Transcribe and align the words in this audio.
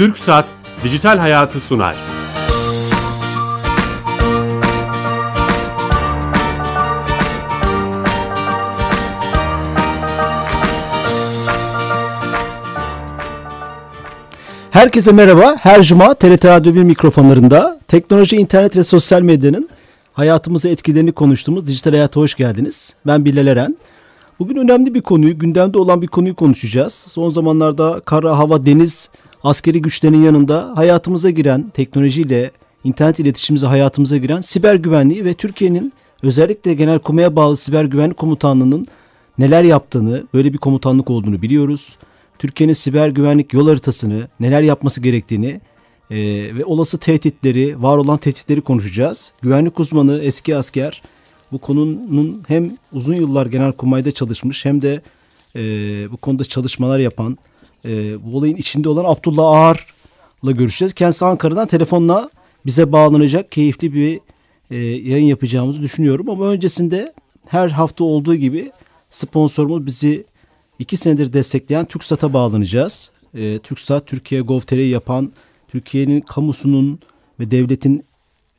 TürkSat 0.00 0.44
Dijital 0.84 1.18
Hayatı 1.18 1.60
sunar. 1.60 1.96
Herkese 14.70 15.12
merhaba. 15.12 15.56
Her 15.60 15.82
cuma 15.82 16.14
TRT 16.14 16.44
Radyo 16.44 16.74
1 16.74 16.82
mikrofonlarında 16.82 17.78
teknoloji, 17.88 18.36
internet 18.36 18.76
ve 18.76 18.84
sosyal 18.84 19.22
medyanın 19.22 19.68
hayatımıza 20.12 20.68
etkilerini 20.68 21.12
konuştuğumuz 21.12 21.66
Dijital 21.66 21.90
Hayat'a 21.90 22.20
hoş 22.20 22.34
geldiniz. 22.34 22.94
Ben 23.06 23.24
Bilal 23.24 23.46
Eren. 23.46 23.76
Bugün 24.38 24.56
önemli 24.56 24.94
bir 24.94 25.00
konuyu, 25.00 25.38
gündemde 25.38 25.78
olan 25.78 26.02
bir 26.02 26.06
konuyu 26.06 26.34
konuşacağız. 26.36 26.92
Son 27.08 27.30
zamanlarda 27.30 28.00
kara, 28.04 28.38
hava, 28.38 28.66
deniz, 28.66 29.10
askeri 29.44 29.82
güçlerin 29.82 30.22
yanında 30.22 30.72
hayatımıza 30.76 31.30
giren, 31.30 31.70
teknolojiyle, 31.74 32.50
internet 32.84 33.18
iletişimimize 33.18 33.66
hayatımıza 33.66 34.16
giren 34.16 34.40
siber 34.40 34.74
güvenliği 34.74 35.24
ve 35.24 35.34
Türkiye'nin 35.34 35.92
özellikle 36.22 36.74
Genelkurmay'a 36.74 37.36
bağlı 37.36 37.56
Siber 37.56 37.84
Güvenlik 37.84 38.16
Komutanlığı'nın 38.16 38.86
neler 39.38 39.64
yaptığını, 39.64 40.26
böyle 40.34 40.52
bir 40.52 40.58
komutanlık 40.58 41.10
olduğunu 41.10 41.42
biliyoruz. 41.42 41.96
Türkiye'nin 42.38 42.72
siber 42.72 43.08
güvenlik 43.08 43.52
yol 43.52 43.68
haritasını, 43.68 44.28
neler 44.40 44.62
yapması 44.62 45.00
gerektiğini 45.00 45.60
e, 46.10 46.16
ve 46.54 46.64
olası 46.64 46.98
tehditleri, 46.98 47.82
var 47.82 47.96
olan 47.96 48.18
tehditleri 48.18 48.60
konuşacağız. 48.60 49.32
Güvenlik 49.42 49.80
uzmanı, 49.80 50.18
eski 50.22 50.56
asker 50.56 51.02
bu 51.52 51.58
konunun 51.58 52.42
hem 52.48 52.70
uzun 52.92 53.14
yıllar 53.14 53.46
Genelkurmay'da 53.46 54.12
çalışmış 54.12 54.64
hem 54.64 54.82
de 54.82 55.02
e, 55.56 55.62
bu 56.12 56.16
konuda 56.16 56.44
çalışmalar 56.44 56.98
yapan, 56.98 57.38
e, 57.84 58.24
bu 58.24 58.36
olayın 58.36 58.56
içinde 58.56 58.88
olan 58.88 59.04
Abdullah 59.04 59.46
Ağar'la 59.46 60.50
görüşeceğiz. 60.50 60.92
Kendisi 60.92 61.24
Ankara'dan 61.24 61.66
telefonla 61.66 62.30
bize 62.66 62.92
bağlanacak 62.92 63.52
keyifli 63.52 63.94
bir 63.94 64.20
e, 64.70 64.76
yayın 65.10 65.26
yapacağımızı 65.26 65.82
düşünüyorum. 65.82 66.30
Ama 66.30 66.46
öncesinde 66.46 67.12
her 67.46 67.68
hafta 67.68 68.04
olduğu 68.04 68.34
gibi 68.34 68.72
sponsorumuz 69.10 69.86
bizi 69.86 70.24
iki 70.78 70.96
senedir 70.96 71.32
destekleyen 71.32 71.84
TürkSat'a 71.84 72.32
bağlanacağız. 72.32 73.10
E, 73.34 73.58
TürkSat, 73.58 74.06
Türkiye 74.06 74.40
Gov.tr'yi 74.40 74.88
yapan, 74.88 75.32
Türkiye'nin 75.68 76.20
kamusunun 76.20 76.98
ve 77.40 77.50
devletin 77.50 78.04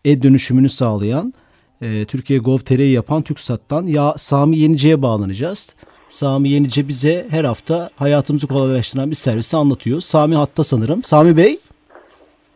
e-dönüşümünü 0.06 0.70
sağlayan, 0.70 1.34
e, 1.82 2.06
Türkiye 2.06 2.40
Gov.tr'yi 2.40 2.92
yapan 2.92 3.22
TürkSat'tan 3.22 3.88
ya 3.88 4.16
Sami 4.18 4.58
Yenice'ye 4.58 5.02
bağlanacağız. 5.02 5.76
Sami 6.12 6.50
Yenice 6.50 6.88
bize 6.88 7.26
her 7.30 7.44
hafta 7.44 7.90
hayatımızı 7.96 8.48
kolaylaştıran 8.48 9.10
bir 9.10 9.16
servisi 9.16 9.58
anlatıyor. 9.58 10.00
Sami 10.02 10.36
hatta 10.36 10.64
sanırım. 10.64 11.04
Sami 11.04 11.38
Bey. 11.38 11.60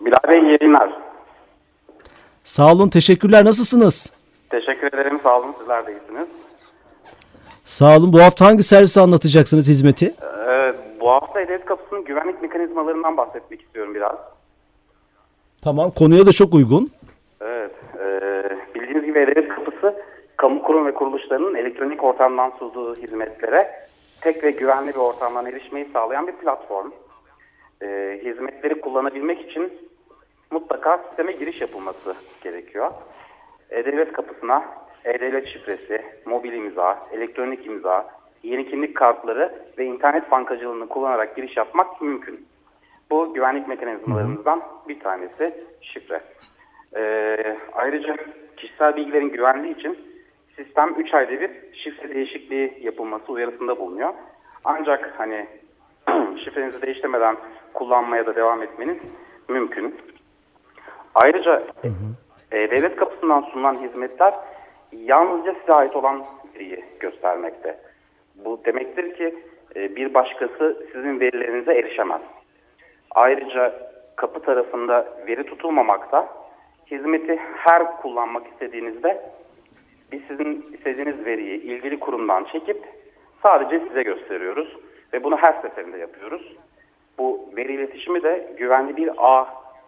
Bilal 0.01 0.33
Bey 0.33 0.39
yayınlar. 0.39 0.93
Sağ 2.43 2.71
olun, 2.71 2.89
teşekkürler. 2.89 3.45
Nasılsınız? 3.45 4.13
Teşekkür 4.49 4.87
ederim, 4.87 5.19
sağ 5.23 5.39
olun. 5.39 5.55
Sizler 5.59 5.87
de 5.87 5.91
iyisiniz. 5.91 6.27
Sağ 7.65 7.97
olun. 7.97 8.13
Bu 8.13 8.21
hafta 8.21 8.45
hangi 8.45 8.63
servisi 8.63 9.01
anlatacaksınız 9.01 9.67
hizmeti? 9.67 10.13
Ee, 10.49 10.73
bu 10.99 11.09
hafta 11.09 11.41
E-Devlet 11.41 11.65
Kapısı'nın 11.65 12.03
güvenlik 12.05 12.41
mekanizmalarından 12.41 13.17
bahsetmek 13.17 13.61
istiyorum 13.61 13.95
biraz. 13.95 14.15
Tamam, 15.61 15.91
konuya 15.91 16.25
da 16.25 16.31
çok 16.31 16.53
uygun. 16.53 16.91
Evet, 17.41 17.71
e, 17.99 18.05
bildiğiniz 18.75 19.05
gibi 19.05 19.19
Kapısı, 19.19 19.54
kamu 20.45 20.63
kurum 20.63 20.85
ve 20.85 20.93
kuruluşlarının 20.93 21.55
elektronik 21.55 22.03
ortamdan 22.03 22.53
sunduğu 22.59 22.95
hizmetlere 22.95 23.71
tek 24.21 24.43
ve 24.43 24.51
güvenli 24.51 24.89
bir 24.89 24.99
ortamdan 24.99 25.45
erişmeyi 25.45 25.89
sağlayan 25.93 26.27
bir 26.27 26.31
platform. 26.31 26.91
E, 27.81 28.19
hizmetleri 28.23 28.81
kullanabilmek 28.81 29.41
için 29.41 29.73
mutlaka 30.51 30.97
sisteme 30.97 31.31
giriş 31.31 31.61
yapılması 31.61 32.15
gerekiyor. 32.43 32.91
E-Devlet 33.69 34.13
Kapısı'na 34.13 34.65
e-devlet 35.05 35.47
şifresi, 35.47 36.01
mobil 36.25 36.53
imza, 36.53 36.99
elektronik 37.11 37.65
imza, 37.65 38.07
yeni 38.43 38.69
kimlik 38.69 38.97
kartları 38.97 39.53
ve 39.77 39.85
internet 39.85 40.31
bankacılığını 40.31 40.87
kullanarak 40.87 41.35
giriş 41.35 41.57
yapmak 41.57 42.01
mümkün. 42.01 42.45
Bu 43.11 43.33
güvenlik 43.33 43.67
mekanizmalarımızdan 43.67 44.61
bir 44.87 44.99
tanesi 44.99 45.53
şifre. 45.81 46.21
Ee, 46.95 47.57
ayrıca 47.73 48.15
kişisel 48.57 48.95
bilgilerin 48.95 49.29
güvenliği 49.29 49.75
için 49.75 50.14
sistem 50.55 50.93
3 50.97 51.13
ayda 51.13 51.41
bir 51.41 51.51
şifre 51.73 52.15
değişikliği 52.15 52.79
yapılması 52.81 53.31
uyarısında 53.31 53.79
bulunuyor. 53.79 54.13
Ancak 54.63 55.13
hani 55.17 55.47
şifrenizi 56.43 56.81
değiştirmeden 56.81 57.37
kullanmaya 57.73 58.25
da 58.25 58.35
devam 58.35 58.63
etmeniz 58.63 58.97
mümkün. 59.49 59.95
Ayrıca 61.15 61.63
hı 61.81 61.87
hı. 61.87 62.15
E, 62.51 62.71
devlet 62.71 62.95
kapısından 62.95 63.41
sunulan 63.41 63.75
hizmetler 63.75 64.33
yalnızca 64.91 65.55
size 65.59 65.73
ait 65.73 65.95
olan 65.95 66.23
veriyi 66.55 66.85
göstermekte. 66.99 67.77
Bu 68.35 68.61
demektir 68.65 69.15
ki 69.15 69.35
e, 69.75 69.95
bir 69.95 70.13
başkası 70.13 70.87
sizin 70.93 71.19
verilerinize 71.19 71.73
erişemez. 71.73 72.21
Ayrıca 73.11 73.73
kapı 74.15 74.41
tarafında 74.41 75.05
veri 75.27 75.43
tutulmamakta. 75.43 76.27
Hizmeti 76.91 77.35
her 77.35 77.97
kullanmak 77.97 78.47
istediğinizde 78.47 79.21
biz 80.11 80.21
sizin 80.27 80.65
istediğiniz 80.73 81.25
veriyi 81.25 81.61
ilgili 81.61 81.99
kurumdan 81.99 82.43
çekip 82.43 82.77
sadece 83.43 83.79
size 83.87 84.03
gösteriyoruz. 84.03 84.77
Ve 85.13 85.23
bunu 85.23 85.37
her 85.37 85.61
seferinde 85.61 85.97
yapıyoruz. 85.97 86.55
Bu 87.17 87.49
veri 87.57 87.73
iletişimi 87.73 88.23
de 88.23 88.53
güvenli 88.57 88.97
bir 88.97 89.09
ağ 89.17 89.47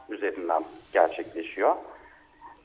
üzerinden 0.10 0.64
gerçekleşiyor. 0.94 1.76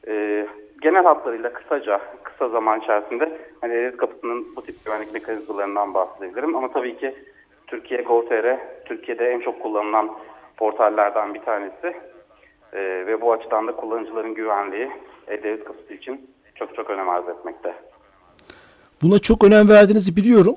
Ee, 0.08 0.46
genel 0.82 1.04
hatlarıyla 1.04 1.52
kısaca, 1.52 2.00
kısa 2.22 2.48
zaman 2.48 2.80
içerisinde 2.80 3.38
hani 3.60 3.74
devlet 3.74 3.96
kapısının 3.96 4.56
bu 4.56 4.62
tip 4.62 4.84
güvenlik 4.84 5.12
mekanizmalarından 5.12 5.94
bahsedebilirim. 5.94 6.56
Ama 6.56 6.72
tabii 6.72 6.96
ki 6.96 7.14
Türkiye 7.66 8.02
Gov.tr, 8.02 8.56
Türkiye'de 8.84 9.30
en 9.30 9.40
çok 9.40 9.62
kullanılan 9.62 10.10
portallerden 10.56 11.34
bir 11.34 11.40
tanesi. 11.40 11.96
Ee, 12.72 13.04
ve 13.06 13.20
bu 13.20 13.32
açıdan 13.32 13.66
da 13.66 13.76
kullanıcıların 13.76 14.34
güvenliği 14.34 14.90
e-devlet 15.28 15.64
kapısı 15.64 15.94
için 15.94 16.30
çok 16.66 16.76
çok 16.76 16.90
önem 16.90 17.08
arz 17.08 17.28
etmekte. 17.28 17.74
Buna 19.02 19.18
çok 19.18 19.44
önem 19.44 19.68
verdiğinizi 19.68 20.16
biliyorum. 20.16 20.56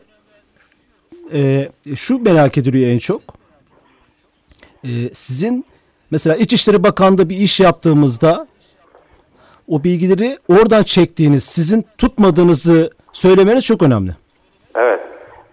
Ee, 1.33 1.69
şu 1.95 2.23
merak 2.23 2.57
ediliyor 2.57 2.89
en 2.89 2.97
çok. 2.97 3.21
Ee, 4.83 4.87
sizin 5.13 5.65
mesela 6.11 6.35
İçişleri 6.35 6.83
Bakanlığı 6.83 7.29
bir 7.29 7.35
iş 7.35 7.59
yaptığımızda 7.59 8.47
o 9.67 9.83
bilgileri 9.83 10.37
oradan 10.49 10.83
çektiğiniz, 10.83 11.43
sizin 11.43 11.85
tutmadığınızı 11.97 12.89
söylemeniz 13.11 13.65
çok 13.65 13.83
önemli. 13.83 14.11
Evet 14.75 15.01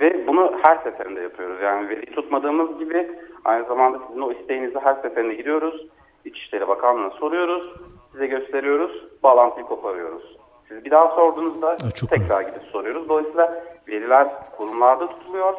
ve 0.01 0.27
bunu 0.27 0.53
her 0.63 0.77
seferinde 0.77 1.21
yapıyoruz. 1.21 1.63
Yani 1.63 1.89
veriyi 1.89 2.15
tutmadığımız 2.15 2.79
gibi 2.79 3.11
aynı 3.45 3.67
zamanda 3.67 3.99
sizin 4.09 4.21
o 4.21 4.33
isteğinizi 4.33 4.79
her 4.79 4.95
seferinde 4.95 5.35
gidiyoruz. 5.35 5.87
İçişleri 6.25 6.69
Bakanlığı'na 6.69 7.11
soruyoruz, 7.11 7.73
size 8.13 8.27
gösteriyoruz, 8.27 9.05
bağlantıyı 9.23 9.67
koparıyoruz. 9.67 10.42
Siz 10.73 10.85
bir 10.85 10.91
daha 10.91 11.15
sorduğunuzda 11.15 11.67
ha, 11.67 11.77
tekrar 12.11 12.41
önemli. 12.41 12.55
gidip 12.55 12.69
soruyoruz. 12.73 13.09
Dolayısıyla 13.09 13.63
veriler 13.89 14.29
kurumlarda 14.57 15.09
tutuluyor. 15.09 15.55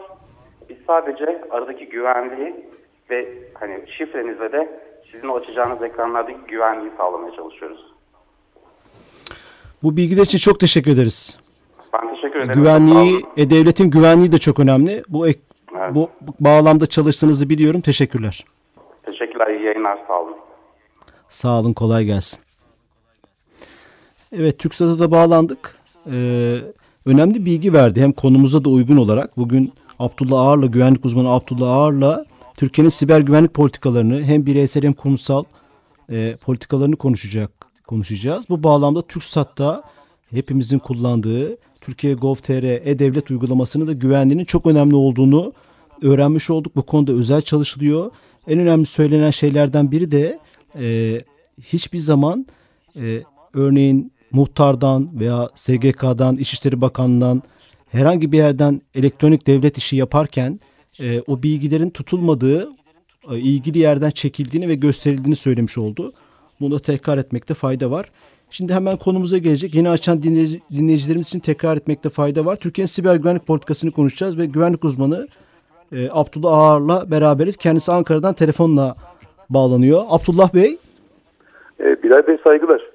Biz 0.69 0.77
sadece 0.87 1.43
aradaki 1.51 1.85
güvenliği 1.85 2.65
ve 3.09 3.29
hani 3.53 3.83
şifrenizle 3.97 4.51
de 4.51 4.79
sizin 5.11 5.27
o 5.27 5.35
açacağınız 5.35 5.81
ekranlardaki 5.83 6.39
güvenliği 6.47 6.91
sağlamaya 6.97 7.35
çalışıyoruz. 7.35 7.93
Bu 9.83 9.97
bilgiler 9.97 10.23
için 10.23 10.37
çok 10.37 10.59
teşekkür 10.59 10.91
ederiz. 10.91 11.39
Ben 11.93 12.15
teşekkür 12.15 12.39
ederim. 12.39 12.53
Güvenliği, 12.53 13.25
e, 13.37 13.49
devletin 13.49 13.89
güvenliği 13.89 14.31
de 14.31 14.37
çok 14.37 14.59
önemli. 14.59 15.03
Bu, 15.09 15.27
ek, 15.27 15.39
evet. 15.77 15.95
bu 15.95 16.09
bağlamda 16.39 16.85
çalıştığınızı 16.85 17.49
biliyorum. 17.49 17.81
Teşekkürler. 17.81 18.45
Teşekkürler. 19.03 19.47
İyi 19.47 19.63
yayınlar. 19.63 19.99
Sağ 20.07 20.21
olun. 20.21 20.35
Sağ 21.29 21.59
olun. 21.59 21.73
Kolay 21.73 22.05
gelsin. 22.05 22.52
Evet, 24.37 24.59
TürkSat'a 24.59 24.99
da 24.99 25.11
bağlandık. 25.11 25.75
Ee, 26.11 26.57
önemli 27.05 27.45
bilgi 27.45 27.73
verdi. 27.73 28.01
Hem 28.01 28.11
konumuza 28.11 28.65
da 28.65 28.69
uygun 28.69 28.97
olarak. 28.97 29.37
Bugün 29.37 29.73
Abdullah 29.99 30.41
Ağar'la, 30.41 30.65
güvenlik 30.65 31.05
uzmanı 31.05 31.29
Abdullah 31.29 31.69
Ağar'la 31.69 32.25
Türkiye'nin 32.57 32.89
siber 32.89 33.19
güvenlik 33.19 33.53
politikalarını 33.53 34.23
hem 34.23 34.45
bireysel 34.45 34.83
hem 34.83 34.93
kurumsal 34.93 35.43
e, 36.11 36.35
politikalarını 36.41 36.95
konuşacak 36.95 37.51
konuşacağız. 37.87 38.45
Bu 38.49 38.63
bağlamda 38.63 39.01
TürkSat'ta 39.01 39.83
hepimizin 40.29 40.79
kullandığı 40.79 41.57
Türkiye 41.81 42.13
Gov.tr 42.13 42.63
e-devlet 42.63 43.31
uygulamasının 43.31 43.87
da 43.87 43.93
güvenliğinin 43.93 44.45
çok 44.45 44.65
önemli 44.65 44.95
olduğunu 44.95 45.53
öğrenmiş 46.01 46.49
olduk. 46.49 46.75
Bu 46.75 46.81
konuda 46.81 47.11
özel 47.11 47.41
çalışılıyor. 47.41 48.11
En 48.47 48.59
önemli 48.59 48.85
söylenen 48.85 49.31
şeylerden 49.31 49.91
biri 49.91 50.11
de 50.11 50.39
e, 50.79 51.21
hiçbir 51.61 51.99
zaman 51.99 52.45
e, 52.99 53.21
örneğin 53.53 54.12
muhtardan 54.33 55.19
veya 55.19 55.49
SGK'dan, 55.55 56.35
İçişleri 56.35 56.81
Bakanlığı'ndan 56.81 57.41
herhangi 57.91 58.31
bir 58.31 58.37
yerden 58.37 58.81
elektronik 58.95 59.47
devlet 59.47 59.77
işi 59.77 59.95
yaparken 59.95 60.59
e, 60.99 61.21
o 61.27 61.43
bilgilerin 61.43 61.89
tutulmadığı 61.89 62.69
e, 63.31 63.37
ilgili 63.37 63.79
yerden 63.79 64.09
çekildiğini 64.09 64.67
ve 64.67 64.75
gösterildiğini 64.75 65.35
söylemiş 65.35 65.77
oldu. 65.77 66.11
Bunu 66.59 66.75
da 66.75 66.79
tekrar 66.79 67.17
etmekte 67.17 67.53
fayda 67.53 67.91
var. 67.91 68.11
Şimdi 68.49 68.73
hemen 68.73 68.97
konumuza 68.97 69.37
gelecek. 69.37 69.75
Yeni 69.75 69.89
açan 69.89 70.23
dinleyici, 70.23 70.61
dinleyicilerimiz 70.71 71.27
için 71.27 71.39
tekrar 71.39 71.77
etmekte 71.77 72.09
fayda 72.09 72.45
var. 72.45 72.55
Türkiye'nin 72.55 72.87
siber 72.87 73.15
güvenlik 73.15 73.47
politikasını 73.47 73.91
konuşacağız 73.91 74.37
ve 74.37 74.45
güvenlik 74.45 74.83
uzmanı 74.83 75.27
e, 75.91 76.09
Abdullah 76.11 76.57
Ağar'la 76.57 77.11
beraberiz. 77.11 77.57
Kendisi 77.57 77.91
Ankara'dan 77.91 78.33
telefonla 78.33 78.93
bağlanıyor. 79.49 80.01
Abdullah 80.09 80.53
Bey. 80.53 80.77
E, 81.79 82.03
Bilal 82.03 82.27
Bey 82.27 82.37
saygılar. 82.43 82.92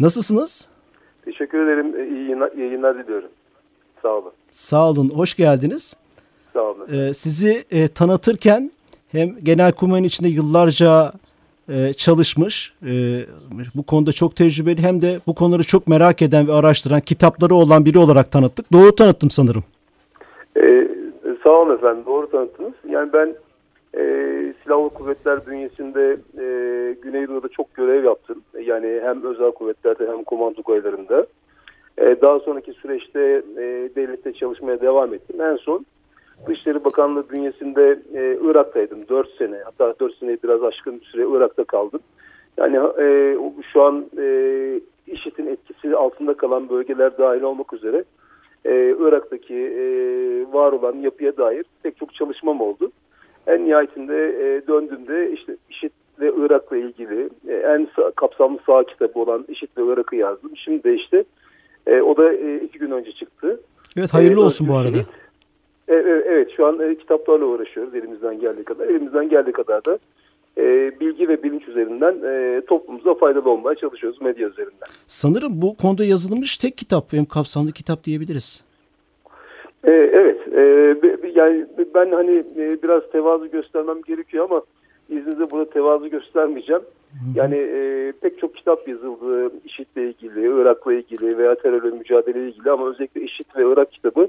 Nasılsınız? 0.00 0.68
Teşekkür 1.24 1.66
ederim. 1.66 1.96
E, 1.96 2.08
iyi 2.08 2.22
yayınlar, 2.22 2.52
yayınlar 2.52 2.98
diliyorum. 2.98 3.28
Sağ 4.02 4.08
olun. 4.08 4.32
Sağ 4.50 4.90
olun. 4.90 5.08
Hoş 5.08 5.34
geldiniz. 5.34 5.96
Sağ 6.52 6.62
olun. 6.62 6.88
E, 6.92 7.14
sizi 7.14 7.64
e, 7.70 7.88
tanıtırken 7.88 8.70
hem 9.12 9.36
Genelkurmay'ın 9.42 10.04
içinde 10.04 10.28
yıllarca 10.28 11.12
e, 11.68 11.92
çalışmış, 11.92 12.72
e, 12.82 12.92
bu 13.74 13.82
konuda 13.82 14.12
çok 14.12 14.36
tecrübeli 14.36 14.82
hem 14.82 15.00
de 15.00 15.20
bu 15.26 15.34
konuları 15.34 15.62
çok 15.62 15.86
merak 15.88 16.22
eden 16.22 16.48
ve 16.48 16.52
araştıran, 16.52 17.00
kitapları 17.00 17.54
olan 17.54 17.84
biri 17.84 17.98
olarak 17.98 18.30
tanıttık. 18.32 18.72
Doğru 18.72 18.94
tanıttım 18.94 19.30
sanırım. 19.30 19.64
E, 20.56 20.88
sağ 21.46 21.52
olun 21.52 21.74
efendim. 21.74 22.02
Doğru 22.06 22.30
tanıttınız. 22.30 22.72
Yani 22.88 23.12
ben 23.12 23.34
e, 23.96 24.02
Silahlı 24.62 24.88
Kuvvetler 24.90 25.46
bünyesinde 25.46 26.16
e, 26.38 26.46
Güneydoğu'da 27.02 27.48
çok 27.48 27.74
görev 27.74 28.04
yaptım. 28.04 28.42
Yani 28.60 29.00
hem 29.02 29.24
özel 29.24 29.50
kuvvetlerde 29.50 30.06
hem 30.06 30.24
komando 30.24 30.62
koylarında. 30.62 31.26
E, 31.98 32.16
daha 32.22 32.38
sonraki 32.38 32.72
süreçte 32.72 33.42
e, 33.56 33.90
devlette 33.96 34.32
çalışmaya 34.32 34.80
devam 34.80 35.14
ettim. 35.14 35.40
En 35.40 35.56
son 35.56 35.86
Dışişleri 36.46 36.84
Bakanlığı 36.84 37.30
bünyesinde 37.30 37.98
e, 38.14 38.38
Irak'taydım 38.42 39.08
4 39.08 39.30
sene. 39.38 39.58
Hatta 39.64 39.94
4 40.00 40.14
seneyi 40.14 40.38
biraz 40.44 40.62
aşkın 40.62 41.00
bir 41.00 41.06
süre 41.06 41.26
Irak'ta 41.30 41.64
kaldım. 41.64 42.00
Yani 42.56 42.76
e, 42.76 43.36
şu 43.72 43.82
an 43.82 44.06
e, 44.18 44.26
IŞİD'in 45.06 45.46
etkisi 45.46 45.96
altında 45.96 46.34
kalan 46.34 46.68
bölgeler 46.68 47.18
dahil 47.18 47.42
olmak 47.42 47.72
üzere 47.72 48.04
e, 48.64 48.94
Irak'taki 48.98 49.54
e, 49.54 49.82
var 50.52 50.72
olan 50.72 50.96
yapıya 50.96 51.36
dair 51.36 51.64
pek 51.82 51.96
çok 51.96 52.14
çalışmam 52.14 52.60
oldu. 52.60 52.90
En 53.46 53.64
nihayetinde 53.64 54.16
e, 54.16 54.66
döndüğümde 54.66 55.32
işte 55.32 55.56
IŞİD 55.70 55.90
ve 56.20 56.32
Irak'la 56.36 56.76
ilgili 56.76 57.30
e, 57.48 57.54
en 57.54 57.88
sağ, 57.96 58.10
kapsamlı 58.10 58.58
sağ 58.66 58.84
kitabı 58.84 59.18
olan 59.18 59.44
IŞİD 59.48 59.68
ve 59.78 59.92
Irak'ı 59.92 60.16
yazdım. 60.16 60.50
Şimdi 60.56 60.84
de 60.84 60.94
işte 60.94 61.24
e, 61.86 62.00
o 62.00 62.16
da 62.16 62.32
e, 62.32 62.56
iki 62.56 62.78
gün 62.78 62.90
önce 62.90 63.12
çıktı. 63.12 63.60
Evet 63.96 64.14
hayırlı 64.14 64.40
e, 64.40 64.44
olsun 64.44 64.68
bu 64.68 64.74
arada. 64.74 64.90
Şehit. 64.90 65.06
Evet, 65.88 66.26
evet 66.28 66.50
şu 66.56 66.66
an 66.66 66.80
e, 66.80 66.94
kitaplarla 66.94 67.44
uğraşıyoruz 67.44 67.94
elimizden 67.94 68.40
geldiği 68.40 68.64
kadar. 68.64 68.86
Elimizden 68.86 69.28
geldiği 69.28 69.52
kadar 69.52 69.84
da 69.84 69.98
e, 70.58 70.62
bilgi 71.00 71.28
ve 71.28 71.42
bilinç 71.42 71.68
üzerinden 71.68 72.14
e, 72.24 72.60
toplumumuza 72.66 73.14
faydalı 73.14 73.50
olmaya 73.50 73.74
çalışıyoruz 73.74 74.20
medya 74.20 74.48
üzerinden. 74.48 74.88
Sanırım 75.06 75.62
bu 75.62 75.76
konuda 75.76 76.04
yazılmış 76.04 76.58
tek 76.58 76.78
kitap, 76.78 77.12
hem 77.12 77.24
kapsamlı 77.24 77.72
kitap 77.72 78.04
diyebiliriz. 78.04 78.64
E, 79.86 79.92
evet, 79.92 80.40
e, 80.52 81.32
yani 81.34 81.66
ben 81.94 82.12
hani 82.12 82.44
e, 82.56 82.82
biraz 82.82 83.02
tevazu 83.12 83.50
göstermem 83.50 84.02
gerekiyor 84.02 84.44
ama 84.44 84.62
izninizle 85.08 85.50
burada 85.50 85.70
tevazu 85.70 86.08
göstermeyeceğim. 86.08 86.82
Yani 87.34 87.56
e, 87.56 88.12
pek 88.20 88.38
çok 88.38 88.56
kitap 88.56 88.88
yazıldı 88.88 89.52
IŞİD'le 89.64 89.96
ilgili, 89.96 90.60
Irak'la 90.60 90.94
ilgili 90.94 91.38
veya 91.38 91.54
terörle 91.54 91.90
mücadele 91.90 92.48
ilgili 92.48 92.70
ama 92.70 92.90
özellikle 92.90 93.20
IŞİD 93.20 93.46
ve 93.56 93.72
Irak 93.72 93.92
kitabı 93.92 94.28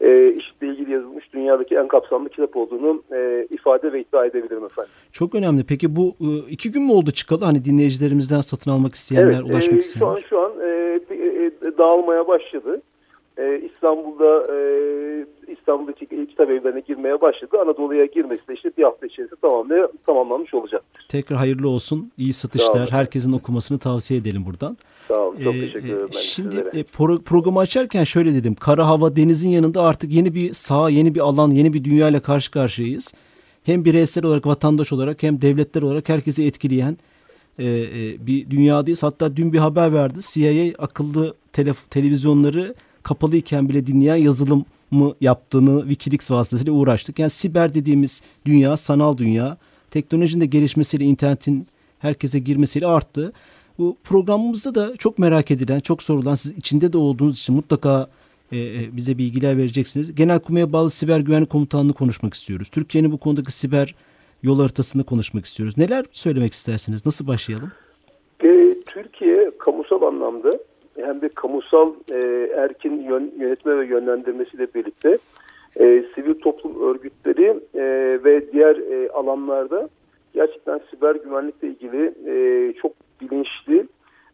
e, 0.00 0.32
IŞİD'le 0.32 0.62
ilgili 0.62 0.92
yazılmış 0.92 1.32
dünyadaki 1.32 1.74
en 1.74 1.88
kapsamlı 1.88 2.28
kitap 2.28 2.56
olduğunu 2.56 3.02
e, 3.12 3.46
ifade 3.50 3.92
ve 3.92 4.00
iddia 4.00 4.26
edebilirim 4.26 4.64
efendim. 4.64 4.90
Çok 5.12 5.34
önemli. 5.34 5.64
Peki 5.68 5.96
bu 5.96 6.14
e, 6.20 6.50
iki 6.50 6.72
gün 6.72 6.82
mü 6.82 6.92
oldu 6.92 7.10
çıkalı? 7.10 7.44
Hani 7.44 7.64
dinleyicilerimizden 7.64 8.40
satın 8.40 8.70
almak 8.70 8.94
isteyenler, 8.94 9.32
evet, 9.32 9.50
ulaşmak 9.50 9.76
e, 9.76 9.78
isteyenler. 9.78 10.24
Şu 10.30 10.40
an, 10.40 10.50
şu 10.52 10.60
an 10.60 10.68
e, 10.68 11.00
e, 11.14 11.78
dağılmaya 11.78 12.28
başladı. 12.28 12.82
E, 13.38 13.60
İstanbul'da 13.74 14.54
e, 14.54 14.58
İstanbul'daki 15.52 16.06
kitap 16.26 16.50
evlerine 16.50 16.80
girmeye 16.80 17.20
başladı. 17.20 17.56
Anadolu'ya 17.62 18.04
girmesi 18.04 18.48
de 18.48 18.54
işte 18.54 18.70
bir 18.78 18.82
hafta 18.82 19.06
içerisinde 19.06 19.40
tamamlay 19.40 19.80
tamamlanmış 20.06 20.54
olacaktır. 20.54 21.06
Tekrar 21.08 21.38
hayırlı 21.38 21.68
olsun. 21.68 22.12
İyi 22.18 22.32
satışlar. 22.32 22.90
Herkesin 22.90 23.32
okumasını 23.32 23.78
tavsiye 23.78 24.20
edelim 24.20 24.46
buradan. 24.46 24.76
Sağ 25.08 25.20
olun. 25.20 25.40
Çok 25.44 25.54
ee, 25.54 25.60
teşekkür 25.60 25.88
ederim. 25.88 26.08
Ben 26.14 26.18
şimdi 26.18 26.56
sizlere. 26.56 26.78
e, 26.78 26.82
pro 26.82 27.18
programı 27.18 27.58
açarken 27.58 28.04
şöyle 28.04 28.34
dedim. 28.34 28.54
Kara 28.54 28.86
hava 28.86 29.16
denizin 29.16 29.48
yanında 29.48 29.82
artık 29.82 30.12
yeni 30.12 30.34
bir 30.34 30.52
saha, 30.52 30.90
yeni 30.90 31.14
bir 31.14 31.20
alan, 31.20 31.50
yeni 31.50 31.72
bir 31.72 31.84
dünya 31.84 32.08
ile 32.08 32.20
karşı 32.20 32.50
karşıyayız. 32.50 33.14
Hem 33.64 33.84
bireysel 33.84 34.24
olarak, 34.24 34.46
vatandaş 34.46 34.92
olarak 34.92 35.22
hem 35.22 35.42
devletler 35.42 35.82
olarak 35.82 36.08
herkesi 36.08 36.46
etkileyen 36.46 36.96
e, 37.58 37.64
e, 37.64 38.26
bir 38.26 38.50
dünyadayız. 38.50 39.02
Hatta 39.02 39.36
dün 39.36 39.52
bir 39.52 39.58
haber 39.58 39.92
verdi. 39.92 40.18
CIA 40.20 40.84
akıllı 40.84 41.34
televizyonları 41.90 42.74
kapalıyken 43.08 43.68
bile 43.68 43.86
dinleyen 43.86 44.16
yazılım 44.16 44.64
mı 44.90 45.14
yaptığını 45.20 45.80
Wikileaks 45.80 46.30
vasıtasıyla 46.30 46.72
uğraştık. 46.72 47.18
Yani 47.18 47.30
siber 47.30 47.74
dediğimiz 47.74 48.22
dünya, 48.46 48.76
sanal 48.76 49.16
dünya, 49.16 49.56
teknolojinin 49.90 50.40
de 50.40 50.46
gelişmesiyle 50.46 51.04
internetin 51.04 51.66
herkese 51.98 52.38
girmesiyle 52.38 52.86
arttı. 52.86 53.32
Bu 53.78 53.96
programımızda 54.04 54.74
da 54.74 54.96
çok 54.96 55.18
merak 55.18 55.50
edilen, 55.50 55.80
çok 55.80 56.02
sorulan, 56.02 56.34
siz 56.34 56.58
içinde 56.58 56.92
de 56.92 56.98
olduğunuz 56.98 57.38
için 57.38 57.54
mutlaka 57.54 58.08
e, 58.52 58.56
bize 58.96 59.18
bilgiler 59.18 59.56
vereceksiniz. 59.56 60.14
Genelkurmay'a 60.14 60.72
bağlı 60.72 60.90
siber 60.90 61.20
güvenlik 61.20 61.50
komutanlığı 61.50 61.92
konuşmak 61.92 62.34
istiyoruz. 62.34 62.68
Türkiye'nin 62.68 63.12
bu 63.12 63.18
konudaki 63.18 63.52
siber 63.52 63.94
yol 64.42 64.60
haritasını 64.60 65.04
konuşmak 65.04 65.46
istiyoruz. 65.46 65.78
Neler 65.78 66.04
söylemek 66.12 66.52
istersiniz? 66.52 67.06
Nasıl 67.06 67.26
başlayalım? 67.26 67.72
E, 68.44 68.74
Türkiye 68.86 69.50
kamusal 69.58 70.02
anlamda 70.02 70.58
hem 71.04 71.20
de 71.20 71.28
kamusal 71.28 71.92
e, 72.12 72.48
erkin 72.56 73.02
yön, 73.02 73.32
yönetme 73.38 73.78
ve 73.78 73.86
yönlendirmesiyle 73.86 74.66
birlikte 74.74 75.18
e, 75.76 76.04
sivil 76.14 76.34
toplum 76.34 76.82
örgütleri 76.90 77.60
e, 77.74 77.84
ve 78.24 78.52
diğer 78.52 78.76
e, 78.76 79.10
alanlarda 79.10 79.88
gerçekten 80.34 80.80
siber 80.90 81.14
güvenlikle 81.14 81.68
ilgili 81.68 82.14
e, 82.26 82.72
çok 82.72 82.92
bilinçli 83.20 83.86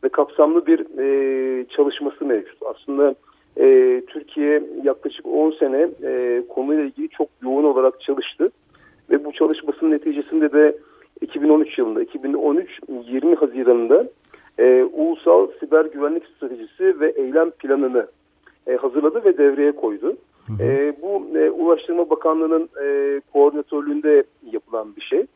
ve 0.05 0.09
kapsamlı 0.09 0.67
bir 0.67 0.81
e, 0.99 1.67
çalışması 1.69 2.25
mevcut. 2.25 2.59
Aslında 2.63 3.15
e, 3.57 4.03
Türkiye 4.07 4.63
yaklaşık 4.83 5.27
10 5.27 5.51
sene 5.51 5.89
e, 6.03 6.43
konuyla 6.49 6.85
ilgili 6.85 7.09
çok 7.09 7.29
yoğun 7.43 7.65
olarak 7.65 8.01
çalıştı 8.01 8.51
ve 9.11 9.25
bu 9.25 9.33
çalışmasının 9.33 9.91
neticesinde 9.91 10.53
de 10.53 10.77
2013 11.21 11.79
yılında 11.79 12.03
2013 12.03 12.81
20 13.09 13.35
Haziran'da 13.35 14.09
e, 14.59 14.85
Ulusal 14.93 15.49
Siber 15.61 15.85
Güvenlik 15.85 16.23
Stratejisi 16.27 17.01
ve 17.01 17.11
Eylem 17.11 17.51
Planını 17.51 18.07
e, 18.67 18.77
hazırladı 18.77 19.25
ve 19.25 19.39
devreye 19.39 19.73
koydu. 19.73 20.17
Hı 20.47 20.53
hı. 20.53 20.63
E, 20.63 20.95
bu 21.03 21.39
e, 21.39 21.51
Ulaştırma 21.51 22.11
Bakanlığı'nın 22.11 22.69
e, 22.83 23.21
koordinatörlüğünde 23.33 24.25
yapılan 24.53 24.97
bir 24.97 25.03
şey 25.03 25.27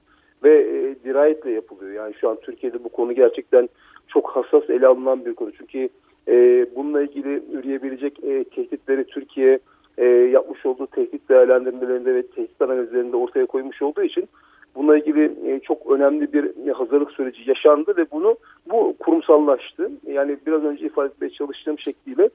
ve 0.44 0.58
e, 0.60 1.04
dirayetle 1.04 1.50
yapılıyor. 1.50 1.92
Yani 1.92 2.14
şu 2.20 2.28
an 2.28 2.36
Türkiye'de 2.42 2.84
bu 2.84 2.88
konu 2.88 3.12
gerçekten 3.12 3.68
çok 4.08 4.30
hassas 4.30 4.70
ele 4.70 4.86
alınan 4.86 5.24
bir 5.24 5.34
konu. 5.34 5.52
Çünkü 5.58 5.88
e, 6.28 6.66
bununla 6.76 7.02
ilgili 7.02 7.42
üreyebilecek 7.52 8.24
e, 8.24 8.44
tehditleri 8.44 9.04
Türkiye 9.04 9.58
e, 9.98 10.04
yapmış 10.06 10.66
olduğu 10.66 10.86
tehdit 10.86 11.28
değerlendirmelerinde 11.28 12.14
ve 12.14 12.22
tehdit 12.22 12.62
analizlerinde 12.62 13.16
ortaya 13.16 13.46
koymuş 13.46 13.82
olduğu 13.82 14.02
için 14.02 14.28
bununla 14.74 14.98
ilgili 14.98 15.32
e, 15.46 15.60
çok 15.60 15.90
önemli 15.90 16.32
bir 16.32 16.70
hazırlık 16.72 17.10
süreci 17.10 17.50
yaşandı 17.50 17.94
ve 17.96 18.10
bunu 18.12 18.36
bu 18.70 18.96
kurumsallaştı. 18.98 19.90
Yani 20.06 20.36
biraz 20.46 20.64
önce 20.64 20.86
ifade 20.86 21.06
etmeye 21.06 21.30
çalıştığım 21.30 21.78
şekliyle 21.78 22.30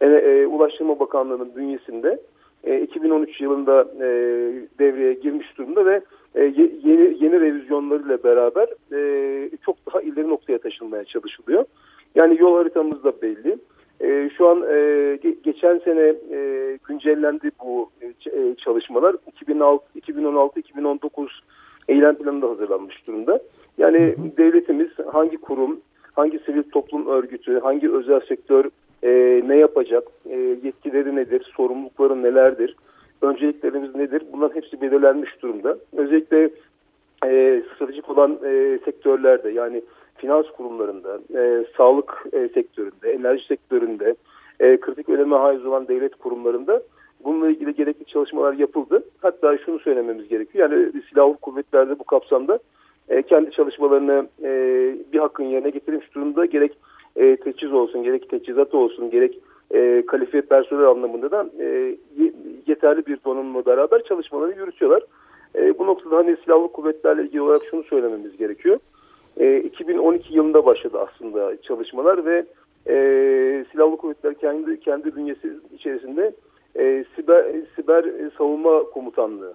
e, 0.00 0.06
e, 0.06 0.46
Ulaştırma 0.46 1.00
Bakanlığı'nın 1.00 1.56
bünyesinde 1.56 2.20
e, 2.64 2.80
2013 2.80 3.40
yılında 3.40 3.88
e, 4.00 4.08
devreye 4.78 5.14
girmiş 5.14 5.58
durumda 5.58 5.86
ve 5.86 6.00
e, 6.34 6.42
yeni, 6.84 7.24
yeni 7.24 7.40
revizyonlarıyla 7.40 8.24
beraber 8.24 8.68
e, 8.92 9.50
çok 9.64 9.76
daha 9.86 10.00
ileri 10.00 10.28
noktaya 10.28 10.58
taşınmaya 10.58 11.04
çalışılıyor. 11.04 11.64
Yani 12.14 12.36
yol 12.40 12.56
haritamız 12.56 13.04
da 13.04 13.22
belli. 13.22 13.58
E, 14.00 14.30
şu 14.36 14.48
an 14.48 14.64
e, 14.70 15.18
geçen 15.44 15.78
sene 15.78 16.14
e, 16.32 16.78
güncellendi 16.88 17.50
bu 17.64 17.90
e, 18.02 18.54
çalışmalar. 18.54 19.16
2016-2019 19.40 21.28
eylem 22.06 22.18
planı 22.18 22.42
da 22.42 22.48
hazırlanmış 22.48 23.06
durumda. 23.06 23.40
Yani 23.78 23.98
hı 23.98 24.22
hı. 24.22 24.36
devletimiz 24.36 24.88
hangi 25.12 25.36
kurum, 25.36 25.80
hangi 26.12 26.38
sivil 26.38 26.62
toplum 26.62 27.06
örgütü, 27.06 27.60
hangi 27.60 27.92
özel 27.92 28.20
sektör 28.20 28.64
e, 29.02 29.42
ne 29.46 29.56
yapacak, 29.56 30.04
e, 30.30 30.36
yetkileri 30.38 31.16
nedir, 31.16 31.52
sorumlulukları 31.56 32.22
nelerdir, 32.22 32.76
önceliklerimiz 33.22 33.94
nedir? 33.94 34.22
Bunların 34.32 34.56
hepsi 34.56 34.80
belirlenmiş 34.80 35.42
durumda. 35.42 35.76
Özellikle 35.96 36.50
e, 37.24 37.62
stratejik 37.74 38.10
olan 38.10 38.38
e, 38.44 38.78
sektörlerde 38.84 39.50
yani 39.50 39.82
finans 40.16 40.46
kurumlarında, 40.46 41.18
e, 41.34 41.64
sağlık 41.76 42.26
e, 42.32 42.48
sektöründe, 42.48 43.12
enerji 43.12 43.46
sektöründe, 43.46 44.14
e, 44.60 44.80
kritik 44.80 45.08
öneme 45.08 45.36
haiz 45.36 45.66
olan 45.66 45.88
devlet 45.88 46.16
kurumlarında 46.16 46.82
Bununla 47.24 47.50
ilgili 47.50 47.74
gerekli 47.74 48.04
çalışmalar 48.04 48.52
yapıldı. 48.52 49.04
Hatta 49.22 49.58
şunu 49.58 49.78
söylememiz 49.78 50.28
gerekiyor. 50.28 50.70
Yani 50.70 50.92
silahlı 51.10 51.36
kuvvetlerde 51.36 51.98
bu 51.98 52.04
kapsamda 52.04 52.58
e, 53.08 53.22
kendi 53.22 53.50
çalışmalarını 53.50 54.26
e, 54.42 54.50
bir 55.12 55.18
hakkın 55.18 55.44
yerine 55.44 55.70
getirmiş 55.70 56.14
durumda. 56.14 56.44
Gerek 56.46 56.72
e, 57.16 57.36
teçhiz 57.36 57.72
olsun, 57.72 58.02
gerek 58.02 58.30
teçhizat 58.30 58.74
olsun, 58.74 59.10
gerek 59.10 59.38
e, 59.74 60.06
kalifiye 60.06 60.42
personel 60.42 60.86
anlamında 60.86 61.30
da 61.30 61.46
e, 61.60 61.96
yeterli 62.66 63.06
bir 63.06 63.18
donanımla 63.24 63.66
beraber 63.66 64.04
çalışmaları 64.04 64.58
yürütüyorlar. 64.58 65.02
E, 65.54 65.78
bu 65.78 65.86
noktada 65.86 66.16
hani 66.16 66.36
silahlı 66.44 66.72
kuvvetlerle 66.72 67.22
ilgili 67.22 67.40
olarak 67.40 67.62
şunu 67.70 67.82
söylememiz 67.82 68.36
gerekiyor. 68.36 68.78
E, 69.36 69.60
2012 69.60 70.34
yılında 70.34 70.66
başladı 70.66 70.98
aslında 71.00 71.62
çalışmalar 71.62 72.24
ve 72.24 72.46
e, 72.86 72.94
silahlı 73.72 73.96
kuvvetler 73.96 74.34
kendi 74.34 74.80
kendi 74.80 75.16
bünyesi 75.16 75.52
içerisinde 75.74 76.32
e, 76.78 77.04
siber 77.16 77.44
siber 77.76 78.04
savunma 78.38 78.82
komutanlığı 78.82 79.54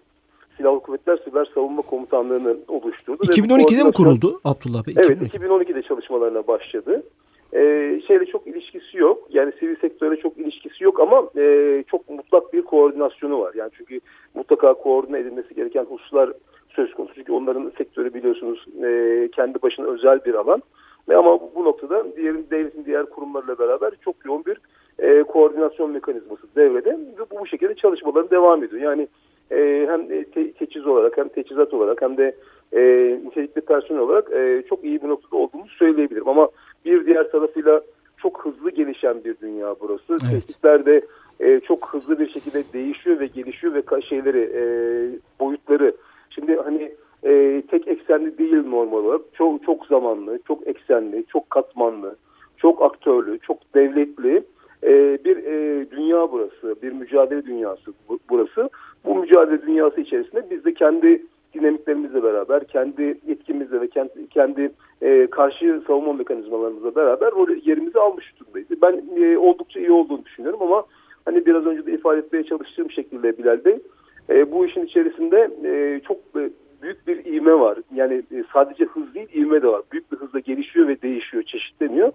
Silahlı 0.58 0.80
Kuvvetler 0.80 1.18
Siber 1.26 1.46
Savunma 1.54 1.82
Komutanlığı'nı 1.82 2.58
oluşturdu. 2.68 3.24
2012'de 3.24 3.84
mi 3.84 3.92
kuruldu 3.92 4.42
Abdullah 4.44 4.88
Bey? 4.88 4.94
Evet 4.98 5.22
2012'de 5.22 5.82
çalışmalarına 5.82 6.48
başladı. 6.48 7.04
Ee, 7.54 8.02
şeyle 8.08 8.26
çok 8.26 8.48
ilişkisi 8.48 8.98
yok. 8.98 9.28
Yani 9.30 9.52
sivil 9.60 9.76
sektöre 9.76 10.16
çok 10.18 10.38
ilişkisi 10.38 10.84
yok 10.84 11.00
ama 11.00 11.30
e, 11.38 11.84
çok 11.88 12.10
mutlak 12.10 12.54
bir 12.54 12.62
koordinasyonu 12.62 13.40
var. 13.40 13.54
Yani 13.56 13.72
çünkü 13.78 14.00
mutlaka 14.34 14.74
koordine 14.74 15.20
edilmesi 15.20 15.56
gereken 15.56 15.84
hususlar 15.84 16.34
söz 16.70 16.94
konusu. 16.94 17.16
Çünkü 17.16 17.32
onların 17.32 17.72
sektörü 17.78 18.14
biliyorsunuz 18.14 18.66
e, 18.84 19.30
kendi 19.36 19.62
başına 19.62 19.86
özel 19.86 20.26
bir 20.26 20.34
alan. 20.34 20.62
Ve 21.10 21.18
ama 21.18 21.40
bu 21.56 21.64
noktada 21.64 22.16
diğer 22.18 22.36
devletin 22.52 22.86
diğer 22.86 23.06
kurumlarıyla 23.06 23.60
beraber 23.60 23.92
çok 24.06 24.16
yoğun 24.26 24.46
bir 24.46 24.58
e, 25.02 25.24
koordinasyon 25.24 25.92
mekanizması 25.92 26.44
devrede 26.56 26.90
ve 26.92 27.40
bu, 27.40 27.48
şekilde 27.48 27.76
çalışmaları 27.76 28.30
devam 28.32 28.64
ediyor. 28.64 28.82
Yani 28.82 29.08
e, 29.52 29.88
hem 29.90 30.08
te, 30.08 30.52
teçhiz 30.52 30.88
olarak 30.88 31.18
hem 31.18 31.30
teçhizat 31.30 31.74
olarak 31.74 32.02
hem 32.02 32.18
de 32.18 32.36
e, 32.74 32.82
nitelikli 33.26 33.62
personel 33.62 34.02
olarak 34.02 34.32
e, 34.32 34.64
çok 34.70 34.84
iyi 34.84 35.02
bir 35.02 35.08
noktada 35.08 35.36
olduğumuzu 35.36 35.72
söyleyebilirim. 35.72 36.30
Ama 36.30 36.50
bir 36.86 37.06
diğer 37.06 37.32
tarafıyla 37.32 37.82
çok 38.18 38.46
hızlı 38.46 38.72
gelişen 38.72 39.24
bir 39.24 39.36
dünya 39.42 39.76
burası. 39.82 40.04
Evet. 40.12 40.22
Tehditler 40.22 40.86
de 40.86 41.02
e, 41.40 41.60
çok 41.60 41.94
hızlı 41.94 42.20
bir 42.20 42.30
şekilde 42.30 42.64
değişiyor 42.74 43.20
ve 43.20 43.26
gelişiyor 43.26 43.74
ve 43.74 44.02
şeyleri 44.02 44.52
e, 44.56 44.64
boyutları. 45.40 45.94
Şimdi 46.30 46.56
hani 46.56 46.92
e, 47.24 47.62
tek 47.72 47.88
eksenli 47.88 48.38
değil 48.38 48.64
normal 48.68 49.06
olarak. 49.06 49.22
Çok 49.34 49.64
çok 49.64 49.86
zamanlı, 49.86 50.40
çok 50.48 50.68
eksenli, 50.68 51.26
çok 51.28 51.50
katmanlı, 51.50 52.16
çok 52.58 52.82
aktörlü, 52.82 53.40
çok 53.40 53.58
devletli 53.76 54.44
e, 54.84 55.18
bir 55.26 55.38
e, 55.38 55.92
dünya 55.92 56.32
burası, 56.32 56.76
bir 56.82 56.92
mücadele 56.92 57.46
dünyası 57.46 57.94
burası. 58.30 58.70
Bu 59.06 59.16
mücadele 59.16 59.62
dünyası 59.62 60.02
içerisinde 60.02 60.46
biz 60.52 60.66
de 60.66 60.74
kendi 60.74 61.24
dinamiklerimizle 61.54 62.24
beraber, 62.24 62.64
kendi 62.64 63.18
yetkimizle 63.28 63.82
ve 63.82 63.88
kendi, 63.88 64.28
kendi 64.30 64.72
e, 65.02 65.28
karşı 65.28 65.82
savunma 65.88 66.14
mekanizmalarımızla 66.14 66.96
beraber 66.96 67.32
rol 67.32 67.50
yerimizi 67.64 68.00
almış 68.00 68.34
durumdayız. 68.40 68.68
Ben 68.82 69.04
e, 69.24 69.38
oldukça 69.38 69.80
iyi 69.80 69.92
olduğunu 69.92 70.26
düşünüyorum 70.26 70.62
ama 70.62 70.84
hani 71.26 71.46
biraz 71.46 71.66
önce 71.66 71.86
de 71.86 71.94
ifade 71.94 72.20
etmeye 72.20 72.44
çalıştığım 72.44 72.92
şekilde 72.92 73.38
Bilal 73.38 73.66
Bey, 73.66 73.80
e, 74.30 74.52
bu 74.52 74.66
işin 74.66 74.86
içerisinde 74.86 75.52
e, 75.64 76.00
çok 76.08 76.18
e, 76.18 76.50
büyük 76.82 77.08
bir 77.08 77.26
ivme 77.26 77.60
var. 77.60 77.78
Yani 77.96 78.14
e, 78.14 78.44
sadece 78.54 78.86
hız 78.86 79.16
değil, 79.16 79.28
ivme 79.36 79.62
de 79.62 79.68
var. 79.68 79.82
Büyük 79.92 80.12
bir 80.12 80.18
hızla 80.18 80.40
gelişiyor 80.40 80.88
ve 80.88 81.02
değişiyor, 81.02 81.44
çeşitleniyor. 81.44 82.12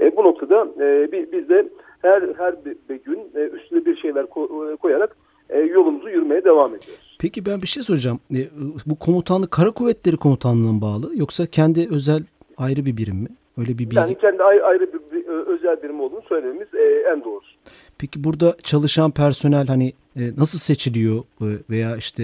E, 0.00 0.16
bu 0.16 0.24
noktada 0.24 0.68
e, 0.80 1.12
biz 1.12 1.48
de 1.48 1.68
her 2.02 2.22
her 2.38 2.54
bir, 2.64 2.94
gün 3.04 3.18
e, 3.34 3.40
üstüne 3.40 3.84
bir 3.84 3.96
şeyler 3.96 4.26
ko 4.26 4.48
koyarak 4.82 5.16
e, 5.50 5.58
yolumuzu 5.58 6.08
yürümeye 6.08 6.44
devam 6.44 6.74
ediyoruz. 6.74 7.16
Peki 7.20 7.46
ben 7.46 7.62
bir 7.62 7.66
şey 7.66 7.82
soracağım. 7.82 8.20
E, 8.34 8.38
bu 8.86 8.98
komutanlık 8.98 9.50
Kara 9.50 9.70
Kuvvetleri 9.70 10.16
Komutanlığı'na 10.16 10.80
bağlı 10.80 11.10
yoksa 11.16 11.46
kendi 11.46 11.88
özel 11.90 12.22
ayrı 12.58 12.86
bir 12.86 12.96
birim 12.96 13.16
mi? 13.16 13.28
Öyle 13.58 13.72
bir 13.72 13.78
bilgi. 13.78 13.96
Yani 13.96 14.14
kendi 14.14 14.42
ayrı 14.42 14.92
bir, 14.92 15.00
bir 15.12 15.26
özel 15.26 15.82
birim 15.82 16.00
olduğunu 16.00 16.22
söylememiz 16.28 16.68
e, 16.74 17.04
en 17.12 17.24
doğrusu. 17.24 17.54
Peki 17.98 18.24
burada 18.24 18.56
çalışan 18.62 19.10
personel 19.10 19.66
hani 19.66 19.92
e, 20.16 20.22
nasıl 20.38 20.58
seçiliyor 20.58 21.18
e, 21.18 21.46
veya 21.70 21.96
işte 21.96 22.22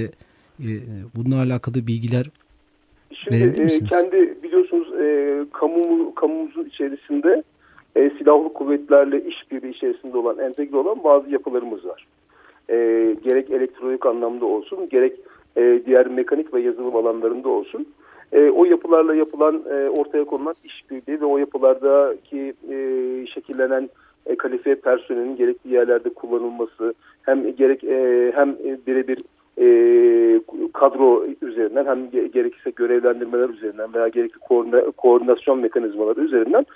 e, 0.61 0.69
bununla 1.17 1.43
alakalı 1.43 1.75
bilgiler 1.75 2.27
Şimdi 3.25 3.63
e, 3.63 3.67
kendi 3.89 4.43
biliyorsunuz 4.43 4.89
e, 5.01 5.39
kamu 5.53 6.15
kamumuzun 6.15 6.65
içerisinde 6.65 7.43
e, 7.97 8.11
silahlı 8.11 8.53
kuvvetlerle 8.53 9.25
işbirliği 9.25 9.71
içerisinde 9.71 10.19
olan, 10.19 10.39
entegre 10.39 10.77
olan 10.77 11.05
bazı 11.05 11.31
yapılarımız 11.31 11.87
var. 11.87 12.07
E, 12.71 12.77
gerek 13.25 13.51
elektronik 13.51 14.07
anlamda 14.07 14.47
olsun, 14.47 14.89
gerek 14.89 15.17
e, 15.57 15.83
diğer 15.87 16.07
mekanik 16.07 16.55
ve 16.55 16.61
yazılım 16.61 16.97
alanlarında 16.97 17.49
olsun. 17.49 17.87
E, 18.33 18.51
o 18.51 18.65
yapılarla 18.65 19.15
yapılan, 19.15 19.63
e, 19.71 19.89
ortaya 19.89 20.25
konulan 20.25 20.55
işbirliği 20.65 21.21
ve 21.21 21.25
o 21.25 21.39
yapılardaki 21.39 22.55
e, 22.71 22.77
şekillenen 23.27 23.89
e, 24.27 24.37
kalifiye 24.37 24.75
personelin 24.75 25.37
gerekli 25.37 25.75
yerlerde 25.75 26.09
kullanılması, 26.09 26.95
hem 27.23 27.57
gerek 27.57 27.85
e, 27.85 28.33
hem 28.35 28.57
birebir 28.87 29.19
e, 29.59 29.67
kadro 30.73 31.25
üzerinden 31.43 31.87
hem 31.87 32.11
gerekirse 32.11 32.71
görevlendirmeler 32.71 33.49
üzerinden 33.49 33.95
veya 33.95 34.09
gerekli 34.09 34.39
koordinasyon 34.97 35.59
mekanizmaları 35.59 36.21
üzerinden 36.21 36.67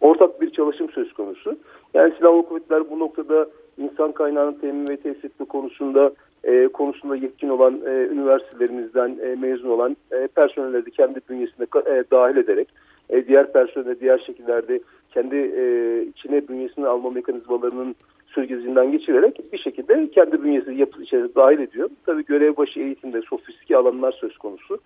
ortak 0.00 0.40
bir 0.40 0.50
çalışım 0.50 0.90
söz 0.90 1.12
konusu. 1.12 1.58
Yani 1.94 2.14
silahlı 2.18 2.42
kuvvetler 2.42 2.90
bu 2.90 2.98
noktada 2.98 3.46
insan 3.78 4.12
kaynağının 4.12 4.52
temin 4.52 4.88
ve 4.88 4.96
tesis 4.96 5.24
etme 5.24 5.46
konusunda 5.46 6.12
e, 6.44 6.68
konusunda 6.68 7.16
yetkin 7.16 7.48
olan 7.48 7.80
e, 7.86 7.90
üniversitelerimizden 7.90 9.18
e, 9.22 9.34
mezun 9.34 9.68
olan 9.68 9.96
e, 10.12 10.26
personelleri 10.26 10.90
kendi 10.90 11.20
bünyesinde 11.28 11.66
e, 11.86 12.04
dahil 12.10 12.36
ederek 12.36 12.68
e, 13.10 13.26
diğer 13.26 13.52
personelde 13.52 14.00
diğer 14.00 14.18
şekillerde 14.18 14.80
kendi 15.10 15.36
e, 15.36 16.02
içine 16.02 16.48
bünyesine 16.48 16.86
alma 16.86 17.10
mekanizmalarının 17.10 17.94
süzgecinden 18.26 18.92
geçirerek 18.92 19.52
bir 19.52 19.58
şekilde 19.58 20.10
kendi 20.10 20.42
bünyesi 20.42 20.74
yapı 20.74 21.02
içerisinde 21.02 21.34
dahil 21.34 21.58
ediyor. 21.58 21.90
Tabii 22.06 22.24
görev 22.24 22.56
başı 22.56 22.80
eğitimde 22.80 23.22
sofistike 23.22 23.76
alanlar 23.76 24.12
söz 24.12 24.38
konusu. 24.38 24.78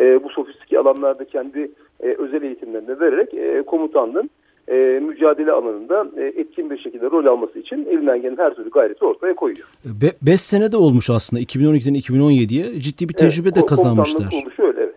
E, 0.00 0.24
bu 0.24 0.30
sofistike 0.30 0.78
alanlarda 0.78 1.24
kendi 1.24 1.70
e, 2.00 2.08
özel 2.18 2.42
eğitimlerini 2.42 3.00
vererek 3.00 3.34
e, 3.34 3.62
komutanlığın 3.62 4.30
e, 4.68 4.74
mücadele 5.00 5.52
alanında 5.52 6.06
e, 6.16 6.24
etkin 6.24 6.70
bir 6.70 6.78
şekilde 6.78 7.06
rol 7.06 7.26
alması 7.26 7.58
için 7.58 7.86
elinden 7.90 8.22
gelen 8.22 8.36
her 8.36 8.54
türlü 8.54 8.70
gayreti 8.70 9.04
ortaya 9.04 9.34
koyuyor. 9.34 9.68
5 9.84 10.12
Be 10.22 10.36
sene 10.36 10.72
de 10.72 10.76
olmuş 10.76 11.10
aslında 11.10 11.42
2012'den 11.42 11.94
2017'ye 11.94 12.80
ciddi 12.80 13.08
bir 13.08 13.14
tecrübe 13.14 13.48
evet, 13.48 13.56
de 13.56 13.66
kazanmışlar. 13.66 14.32
Olmuş 14.32 14.58
öyle 14.58 14.80
evet. 14.80 14.94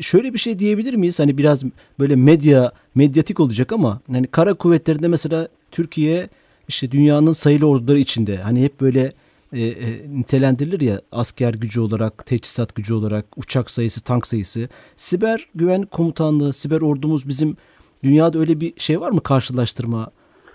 Şöyle 0.00 0.32
bir 0.32 0.38
şey 0.38 0.58
diyebilir 0.58 0.94
miyiz? 0.94 1.20
Hani 1.20 1.38
biraz 1.38 1.64
böyle 1.98 2.16
medya, 2.16 2.72
medyatik 2.94 3.40
olacak 3.40 3.72
ama 3.72 4.00
hani 4.12 4.26
kara 4.26 4.54
kuvvetlerinde 4.54 5.08
mesela 5.08 5.48
Türkiye 5.70 6.28
işte 6.68 6.90
dünyanın 6.90 7.32
sayılı 7.32 7.68
orduları 7.68 7.98
içinde 7.98 8.36
hani 8.36 8.62
hep 8.64 8.80
böyle 8.80 9.12
e, 9.52 9.60
e, 9.60 9.86
nitelendirilir 10.08 10.80
ya 10.80 11.00
asker 11.12 11.54
gücü 11.54 11.80
olarak, 11.80 12.26
teçhizat 12.26 12.74
gücü 12.74 12.94
olarak, 12.94 13.24
uçak 13.36 13.70
sayısı, 13.70 14.04
tank 14.04 14.26
sayısı. 14.26 14.68
Siber 14.96 15.48
güven 15.54 15.82
komutanlığı, 15.82 16.52
siber 16.52 16.80
ordumuz 16.80 17.28
bizim 17.28 17.56
Dünyada 18.06 18.38
öyle 18.38 18.60
bir 18.60 18.72
şey 18.76 19.00
var 19.00 19.10
mı 19.10 19.20
karşılaştırma 19.22 20.06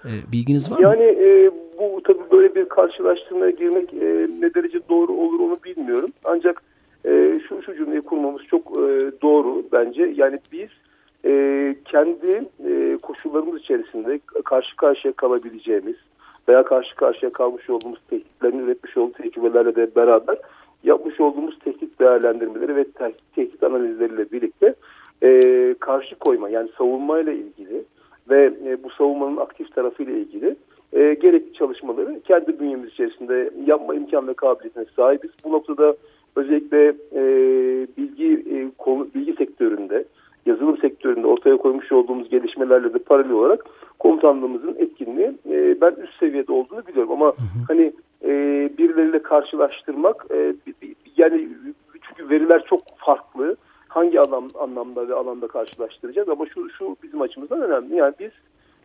e, 0.06 0.12
bilginiz 0.32 0.72
var 0.72 0.80
yani, 0.80 0.98
mı? 0.98 1.04
Yani 1.04 1.18
e, 1.20 1.52
bu 1.80 2.02
tabii 2.04 2.32
böyle 2.32 2.56
bir 2.56 2.70
karşılaştırmaya 2.70 3.52
girmek 3.52 3.94
e, 3.94 4.28
ne 4.40 4.54
derece 4.54 4.80
doğru 4.90 5.14
olur 5.14 5.40
onu 5.40 5.58
bilmiyorum. 5.64 6.10
Ancak 6.24 6.62
e, 7.06 7.40
şu 7.50 7.62
şu 7.62 7.76
cümleyi 7.76 8.02
kurmamız 8.02 8.42
çok 8.44 8.62
e, 8.62 9.12
doğru 9.22 9.64
bence. 9.72 10.14
Yani 10.16 10.38
biz 10.52 10.70
e, 11.26 11.76
kendi 11.86 12.44
e, 12.68 12.98
koşullarımız 13.02 13.62
içerisinde 13.62 14.20
karşı 14.46 14.76
karşıya 14.76 15.14
kalabileceğimiz 15.14 15.96
veya 16.50 16.64
karşı 16.64 16.96
karşıya 16.96 17.34
kalmış 17.34 17.70
olduğumuz 17.70 18.00
tehditlerin 18.10 18.60
üretmiş 18.60 18.98
olduğu 18.98 19.14
tecrübelerle 19.14 19.76
de 19.76 19.96
beraber 19.96 20.38
yapmış 20.84 21.20
olduğumuz 21.20 21.60
tehdit 21.60 22.00
değerlendirmeleri 22.00 22.76
ve 22.76 22.86
tehdit 23.36 23.64
analizleriyle 23.64 24.32
birlikte 24.32 24.76
e, 25.24 25.76
karşı 25.80 26.16
koyma 26.16 26.50
yani 26.50 26.70
savunmayla 26.78 27.32
ilgili 27.34 27.84
ve 28.30 28.54
e, 28.66 28.84
bu 28.84 28.90
savunmanın 28.90 29.38
aktif 29.38 29.76
tarafıyla 29.76 30.14
ilgili 30.14 30.56
e, 30.94 31.14
gerekli 31.14 31.54
çalışmaları 31.54 32.20
kendi 32.24 32.60
bünyemiz 32.60 32.90
içerisinde 32.90 33.50
yapma 33.66 33.96
imkan 33.96 34.28
ve 34.28 34.34
kabiliyetine 34.34 34.86
sahibiz. 34.96 35.32
Bu 35.44 35.52
noktada 35.52 35.96
özellikle 36.36 36.88
e, 37.16 37.24
bilgi 37.98 38.44
e, 38.56 38.72
konu, 38.78 39.08
bilgi 39.16 39.34
sektöründe, 39.34 40.06
yazılım 40.46 40.78
sektöründe 40.78 41.28
ortaya 41.28 41.58
koymuş 41.58 41.92
olduğumuz 41.92 42.30
gelişmelerle 42.30 42.94
de 42.94 43.00
paralel 43.00 43.32
olarak 43.32 43.66
komutanlığımızın 44.00 44.76
etkinliği 44.80 45.32
e, 45.50 45.82
ben 45.82 45.92
üst 46.04 46.20
seviyede 46.20 46.52
olduğunu 46.52 46.88
biliyorum 46.88 47.12
ama 47.12 47.26
hı 47.26 47.32
hı. 47.32 47.66
hani 47.68 47.94
e, 48.24 48.30
birileriyle 48.78 49.22
karşılaştırmak 49.22 50.26
e, 50.34 50.54
yani 51.18 51.48
çünkü 52.02 52.30
veriler 52.30 52.64
çok 52.70 52.82
farklı 52.98 53.56
hangi 53.92 54.20
anlam, 54.20 54.48
anlamda 54.60 55.08
ve 55.08 55.14
alanda 55.14 55.48
karşılaştıracağız 55.48 56.30
ama 56.30 56.46
şu, 56.46 56.70
şu 56.70 56.96
bizim 57.04 57.22
açımızdan 57.22 57.62
önemli. 57.62 57.96
Yani 57.96 58.14
biz 58.20 58.32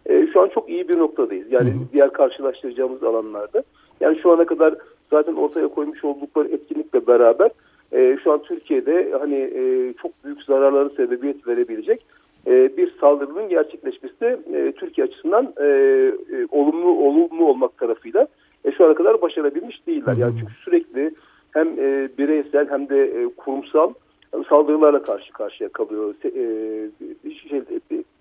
e, 0.06 0.26
şu 0.32 0.40
an 0.40 0.48
çok 0.48 0.68
iyi 0.68 0.88
bir 0.88 0.98
noktadayız. 0.98 1.52
Yani 1.52 1.70
hı 1.70 1.74
hı. 1.74 1.92
diğer 1.92 2.12
karşılaştıracağımız 2.12 3.02
alanlarda. 3.02 3.62
Yani 4.00 4.18
şu 4.22 4.32
ana 4.32 4.46
kadar 4.46 4.74
zaten 5.10 5.34
ortaya 5.34 5.68
koymuş 5.68 6.04
oldukları 6.04 6.48
etkinlikle 6.48 7.06
beraber 7.06 7.50
e, 7.92 8.18
şu 8.24 8.32
an 8.32 8.42
Türkiye'de 8.42 9.12
hani 9.20 9.36
e, 9.36 9.92
çok 10.02 10.24
büyük 10.24 10.42
zararların 10.42 10.96
sebebiyet 10.96 11.48
verebilecek 11.48 12.06
e, 12.46 12.76
bir 12.76 12.94
saldırının 13.00 13.48
gerçekleşmesi 13.48 14.20
de 14.20 14.38
e, 14.52 14.72
Türkiye 14.72 15.06
açısından 15.06 15.54
e, 15.60 15.64
e, 15.64 16.46
olumlu 16.50 16.88
olumlu 16.88 17.48
olmak 17.48 17.78
tarafıyla 17.78 18.26
e, 18.64 18.72
şu 18.72 18.84
ana 18.84 18.94
kadar 18.94 19.22
başarabilmiş 19.22 19.86
değiller. 19.86 20.16
Yani 20.16 20.34
çünkü 20.40 20.52
sürekli 20.64 21.10
hem 21.50 21.68
e, 21.68 22.08
bireysel 22.18 22.70
hem 22.70 22.88
de 22.88 23.04
e, 23.04 23.28
kurumsal 23.36 23.92
saldırılarla 24.48 25.02
karşı 25.02 25.32
karşıya 25.32 25.68
kalıyor 25.68 26.14
e, 26.24 26.30
şey, 27.48 27.62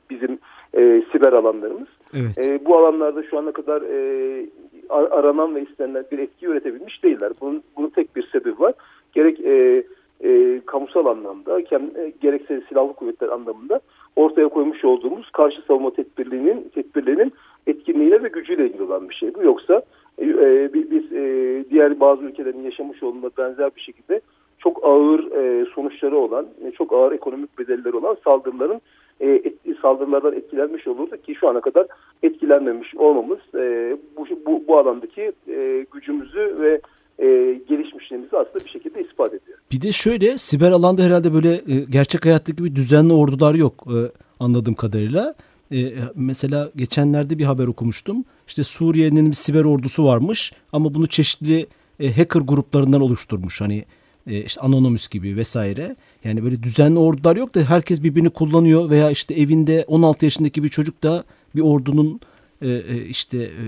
bizim 0.09 0.39
e, 0.73 1.03
siber 1.11 1.33
alanlarımız. 1.33 1.87
Evet. 2.13 2.37
E, 2.37 2.65
bu 2.65 2.77
alanlarda 2.77 3.23
şu 3.23 3.37
ana 3.37 3.51
kadar 3.51 3.81
e, 3.81 4.45
aranan 4.89 5.55
ve 5.55 5.61
istenilen 5.61 6.05
bir 6.11 6.19
etki 6.19 6.45
üretebilmiş 6.45 7.03
değiller. 7.03 7.31
Bunun, 7.41 7.63
bunun 7.77 7.89
tek 7.89 8.15
bir 8.15 8.27
sebebi 8.27 8.59
var. 8.59 8.73
Gerek 9.13 9.39
e, 9.39 9.83
e, 10.23 10.61
kamusal 10.65 11.05
anlamda, 11.05 11.59
e, 11.59 12.13
gerekse 12.21 12.61
silahlı 12.69 12.93
kuvvetler 12.93 13.29
anlamında 13.29 13.79
ortaya 14.15 14.47
koymuş 14.47 14.85
olduğumuz 14.85 15.29
karşı 15.31 15.61
savunma 15.61 15.93
tedbirlerinin 15.93 16.71
tedbirlerinin 16.75 17.33
etkinliğiyle 17.67 18.23
ve 18.23 18.27
gücüyle 18.27 18.65
ilgili 18.65 18.83
olan 18.83 19.09
bir 19.09 19.15
şey 19.15 19.35
bu. 19.35 19.43
Yoksa 19.43 19.81
e, 20.17 20.25
e, 20.25 20.73
biz 20.73 21.13
e, 21.13 21.65
diğer 21.69 21.99
bazı 21.99 22.23
ülkelerin 22.23 22.63
yaşamış 22.63 23.03
olduğuna 23.03 23.29
benzer 23.37 23.71
bir 23.75 23.81
şekilde 23.81 24.21
çok 24.65 24.85
ağır 24.85 25.19
e, 25.31 25.65
sonuçları 25.75 26.17
olan, 26.17 26.47
e, 26.67 26.71
çok 26.71 26.93
ağır 26.93 27.11
ekonomik 27.11 27.59
bedelleri 27.59 27.95
olan 27.95 28.17
saldırıların 28.23 28.81
e, 29.19 29.29
et, 29.29 29.53
saldırılardan 29.81 30.33
etkilenmiş 30.33 30.87
olurdu 30.87 31.17
ki 31.17 31.35
şu 31.35 31.49
ana 31.49 31.61
kadar 31.61 31.87
etkilenmemiş 32.23 32.95
olmamız 32.95 33.39
e, 33.55 33.97
bu, 34.17 34.25
bu, 34.45 34.63
bu 34.67 34.77
alandaki 34.77 35.31
e, 35.47 35.85
gücümüzü 35.93 36.55
ve 36.59 36.81
e, 37.19 37.59
gelişmişliğimizi 37.69 38.37
aslında 38.37 38.65
bir 38.65 38.69
şekilde 38.69 39.01
ispat 39.01 39.33
ediyor. 39.33 39.57
Bir 39.71 39.81
de 39.81 39.91
şöyle 39.91 40.37
siber 40.37 40.71
alanda 40.71 41.01
herhalde 41.01 41.33
böyle 41.33 41.53
e, 41.53 41.75
gerçek 41.89 42.25
hayattaki 42.25 42.55
gibi 42.55 42.75
düzenli 42.75 43.13
ordular 43.13 43.55
yok 43.55 43.73
e, 43.87 43.97
anladığım 44.39 44.75
kadarıyla. 44.75 45.33
E, 45.71 45.77
mesela 46.15 46.69
geçenlerde 46.75 47.37
bir 47.37 47.43
haber 47.43 47.67
okumuştum. 47.67 48.23
İşte 48.47 48.63
Suriye'nin 48.63 49.27
bir 49.27 49.35
siber 49.35 49.65
ordusu 49.65 50.05
varmış 50.05 50.53
ama 50.73 50.93
bunu 50.93 51.07
çeşitli 51.07 51.67
e, 51.99 52.11
hacker 52.11 52.41
gruplarından 52.41 53.01
oluşturmuş. 53.01 53.61
Hani 53.61 53.85
e, 54.27 54.37
işte 54.37 54.61
Anonymous 54.61 55.07
gibi 55.07 55.35
vesaire. 55.35 55.95
Yani 56.23 56.43
böyle 56.43 56.63
düzenli 56.63 56.99
ordular 56.99 57.35
yok 57.35 57.55
da 57.55 57.59
herkes 57.59 58.03
birbirini 58.03 58.29
kullanıyor 58.29 58.89
veya 58.89 59.11
işte 59.11 59.33
evinde 59.33 59.85
16 59.87 60.25
yaşındaki 60.25 60.63
bir 60.63 60.69
çocuk 60.69 61.03
da 61.03 61.23
bir 61.55 61.61
ordunun 61.61 62.19
e, 62.61 62.67
e, 62.67 62.95
işte 63.09 63.37
e, 63.37 63.65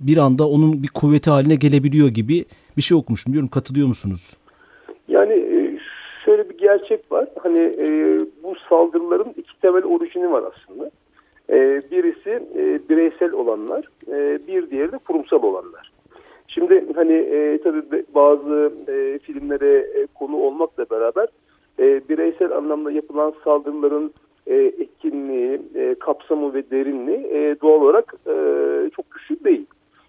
bir 0.00 0.16
anda 0.16 0.48
onun 0.48 0.82
bir 0.82 0.88
kuvveti 0.88 1.30
haline 1.30 1.54
gelebiliyor 1.54 2.08
gibi 2.08 2.44
bir 2.76 2.82
şey 2.82 2.96
okumuştum. 2.96 3.32
Diyorum 3.32 3.48
katılıyor 3.48 3.88
musunuz? 3.88 4.36
Yani 5.08 5.32
e, 5.32 5.78
şöyle 6.24 6.50
bir 6.50 6.58
gerçek 6.58 7.12
var. 7.12 7.28
Hani 7.42 7.60
e, 7.60 7.86
bu 8.42 8.54
saldırıların 8.68 9.34
iki 9.36 9.60
temel 9.60 9.84
orijini 9.84 10.32
var 10.32 10.44
aslında. 10.54 10.90
E, 11.50 11.82
birisi 11.90 12.30
e, 12.30 12.88
bireysel 12.88 13.32
olanlar, 13.32 13.84
e, 14.08 14.38
bir 14.46 14.70
diğeri 14.70 14.92
de 14.92 14.98
kurumsal 14.98 15.42
olanlar. 15.42 15.91
Şimdi 16.54 16.86
hani 16.94 17.12
e, 17.12 17.58
tabii 17.64 18.04
bazı 18.14 18.72
e, 18.88 19.18
filmlere 19.18 19.78
e, 19.78 20.06
konu 20.06 20.36
olmakla 20.36 20.86
beraber 20.90 21.28
e, 21.78 22.08
bireysel 22.08 22.52
anlamda 22.52 22.92
yapılan 22.92 23.34
saldırıların 23.44 24.12
e, 24.46 24.54
etkinliği, 24.54 25.60
e, 25.74 25.94
kapsamı 25.94 26.54
ve 26.54 26.70
derinliği 26.70 27.26
e, 27.26 27.56
doğal 27.62 27.82
olarak 27.82 28.14
e, 28.26 28.34
çok 28.96 29.10
güçlü 29.10 29.44
değil. 29.44 29.66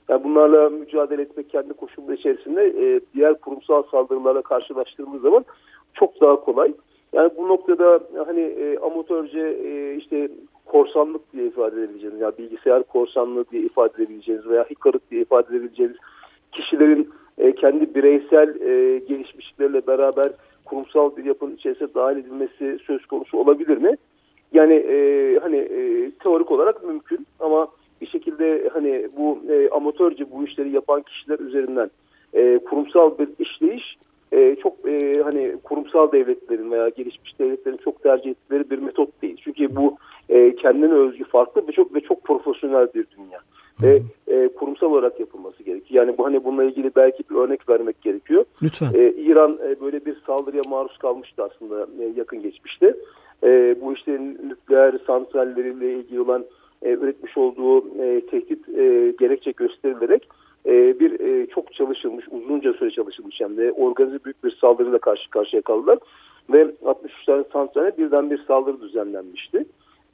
Yani 0.10 0.24
bunlarla 0.24 0.70
mücadele 0.70 1.22
etmek 1.22 1.50
kendi 1.50 1.74
koşulları 1.74 2.16
içerisinde 2.16 2.64
e, 2.64 3.00
diğer 3.14 3.34
kurumsal 3.34 3.84
saldırılarla 3.84 4.42
karşılaştığımız 4.42 5.22
zaman 5.22 5.46
çok 5.94 6.22
daha 6.22 6.36
kolay. 6.36 6.74
Yani 7.14 7.32
bu 7.38 7.48
noktada 7.48 8.00
hani 8.26 8.42
e, 8.42 8.78
amatörce 8.78 9.40
e, 9.40 9.96
işte 9.96 10.30
korsanlık 10.66 11.34
diye 11.34 11.46
ifade 11.46 11.80
edebileceğiniz, 11.80 12.22
yani 12.22 12.34
bilgisayar 12.38 12.84
korsanlığı 12.84 13.46
diye 13.52 13.62
ifade 13.62 14.04
edebileceğiniz 14.04 14.48
veya 14.48 14.64
hackerlık 14.64 15.12
diye 15.12 15.22
ifade 15.22 15.56
edebileceğiniz 15.56 15.98
kişilerin 16.54 17.10
e, 17.38 17.56
kendi 17.56 17.96
bireysel 17.96 18.62
e, 18.62 19.00
gelişmişlikleriyle 19.00 19.88
beraber 19.88 20.32
kurumsal 20.66 21.18
bir 21.18 21.26
yapının 21.26 21.56
içerisine 21.56 21.88
dahil 21.96 22.18
edilmesi 22.18 22.80
söz 22.88 23.06
konusu 23.06 23.38
olabilir 23.38 23.78
mi? 23.78 23.98
Yani 24.54 24.74
e, 24.74 25.40
hani 25.40 25.58
e, 25.58 26.12
teorik 26.12 26.52
olarak 26.52 26.84
mümkün 26.84 27.28
ama 27.40 27.68
bir 28.02 28.08
şekilde 28.08 28.70
hani 28.74 29.08
bu 29.18 29.40
e, 29.50 29.70
amatörce 29.70 30.32
bu 30.32 30.46
işleri 30.46 30.70
yapan 30.70 31.02
kişiler 31.02 31.40
üzerinden 31.40 31.90
e, 32.34 32.60
kurumsal 32.60 33.18
bir 33.18 33.30
işleyiş 33.40 33.98
e, 34.32 34.56
çok 34.56 34.88
e, 34.88 35.22
hani 35.24 35.56
kurumsal 35.64 36.12
devletlerin 36.12 36.72
veya 36.72 36.90
gelişmiş 36.90 37.40
devletlerin 37.40 37.78
çok 37.78 38.04
tercih 38.04 38.32
ettikleri 38.32 38.70
bir 38.70 38.80
metot 38.80 39.22
değil. 39.22 39.38
Çünkü 39.44 39.76
bu 39.76 39.98
e, 40.30 40.56
kendine 40.56 40.94
özgü 40.94 41.24
farklı 41.24 41.68
ve 41.68 41.72
çok 41.72 41.96
ve 41.96 42.02
çok 42.02 42.24
profesyonel 42.24 42.88
bir 42.94 43.06
dünya 43.18 43.40
ve 43.82 44.02
e, 44.28 44.48
kurumsal 44.48 44.88
olarak 44.88 45.20
yapılması 45.20 45.64
gerekiyor. 45.64 46.06
Yani 46.06 46.18
bu 46.18 46.26
hani 46.26 46.44
bununla 46.44 46.64
ilgili 46.64 46.92
belki 46.96 47.24
bir 47.30 47.36
örnek 47.36 47.70
vermek 47.70 48.02
gerekiyor. 48.02 48.46
Lütfen. 48.64 48.94
E, 48.94 49.12
İran 49.12 49.60
e, 49.68 49.82
böyle 49.82 50.06
bir 50.06 50.16
saldırıya 50.28 50.62
maruz 50.70 50.98
kalmıştı 50.98 51.44
aslında 51.44 51.88
e, 52.04 52.14
yakın 52.18 52.42
geçmişte. 52.42 52.96
E, 53.44 53.76
bu 53.82 53.94
işte 53.94 54.20
nükleer 54.22 55.00
santralleriyle 55.08 55.94
ilgili 55.94 56.22
olan 56.22 56.46
e, 56.82 56.90
üretmiş 56.90 57.38
olduğu 57.38 58.02
e, 58.04 58.22
tehdit 58.22 58.70
e, 58.70 59.14
gerekçe 59.20 59.52
gösterilerek 59.52 60.28
e, 60.66 61.00
bir 61.00 61.20
e, 61.20 61.48
çok 61.48 61.74
çalışılmış, 61.74 62.26
uzunca 62.32 62.74
süre 62.74 62.92
çalışılmış 62.92 63.42
hem 63.42 63.58
de 63.58 63.72
organize 63.72 64.20
büyük 64.26 64.44
bir 64.44 64.58
saldırıyla 64.62 65.00
karşı 65.00 65.30
karşıya 65.30 65.62
kaldılar. 65.62 66.00
Ve 66.50 66.72
63 66.86 67.26
tane 67.26 67.44
santrale 67.54 67.98
birden 67.98 68.32
bir 68.32 68.44
saldırı 68.48 68.82
düzenlenmişti. 68.82 69.66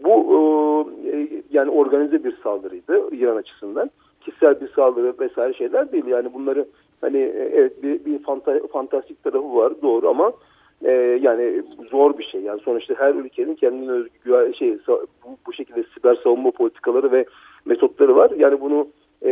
Bu 0.03 0.91
e, 1.13 1.27
yani 1.51 1.71
organize 1.71 2.23
bir 2.23 2.37
saldırıydı 2.43 3.15
İran 3.15 3.37
açısından. 3.37 3.91
Kişisel 4.21 4.61
bir 4.61 4.67
saldırı 4.67 5.13
vesaire 5.19 5.53
şeyler 5.53 5.91
değil. 5.91 6.05
Yani 6.07 6.33
bunları 6.33 6.65
hani 7.01 7.17
e, 7.17 7.51
evet 7.53 7.83
bir, 7.83 8.05
bir 8.05 8.23
fanta, 8.23 8.59
fantastik 8.71 9.23
tarafı 9.23 9.55
var 9.55 9.73
doğru 9.81 10.09
ama 10.09 10.31
e, 10.85 10.91
yani 11.21 11.63
zor 11.91 12.17
bir 12.17 12.23
şey. 12.23 12.41
Yani 12.41 12.61
sonuçta 12.61 12.93
her 12.97 13.13
ülkenin 13.13 13.55
kendine 13.55 13.91
özgü 13.91 14.53
şey 14.59 14.77
bu, 14.87 15.37
bu 15.47 15.53
şekilde 15.53 15.83
siber 15.93 16.15
savunma 16.23 16.51
politikaları 16.51 17.11
ve 17.11 17.25
metotları 17.65 18.15
var. 18.15 18.31
Yani 18.37 18.61
bunu 18.61 18.87
e, 19.25 19.29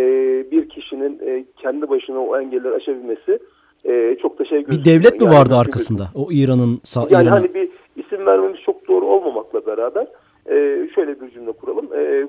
bir 0.51 0.69
kişinin 0.69 1.19
e, 1.25 1.45
kendi 1.57 1.89
başına 1.89 2.19
o 2.19 2.39
engelleri 2.39 2.73
aşabilmesi 2.73 3.39
e, 3.85 4.17
çok 4.21 4.39
da 4.39 4.45
şey 4.45 4.63
gözüküyor. 4.63 4.79
Bir 4.79 5.01
devlet 5.01 5.21
mi 5.21 5.25
yani 5.25 5.35
vardı 5.35 5.55
arkasında? 5.55 6.03
O 6.15 6.31
İran'ın 6.31 6.81
yani 6.95 7.09
İran'ın... 7.11 7.29
hani 7.29 7.53
bir 7.53 7.69
isim 7.95 8.25
vermemiz 8.25 8.59
çok 8.65 8.87
doğru 8.87 9.05
olmamakla 9.05 9.65
beraber 9.65 10.07
e, 10.47 10.87
şöyle 10.95 11.21
bir 11.21 11.29
cümle 11.31 11.51
kuralım. 11.51 11.93
E, 11.93 12.01
e, 12.01 12.27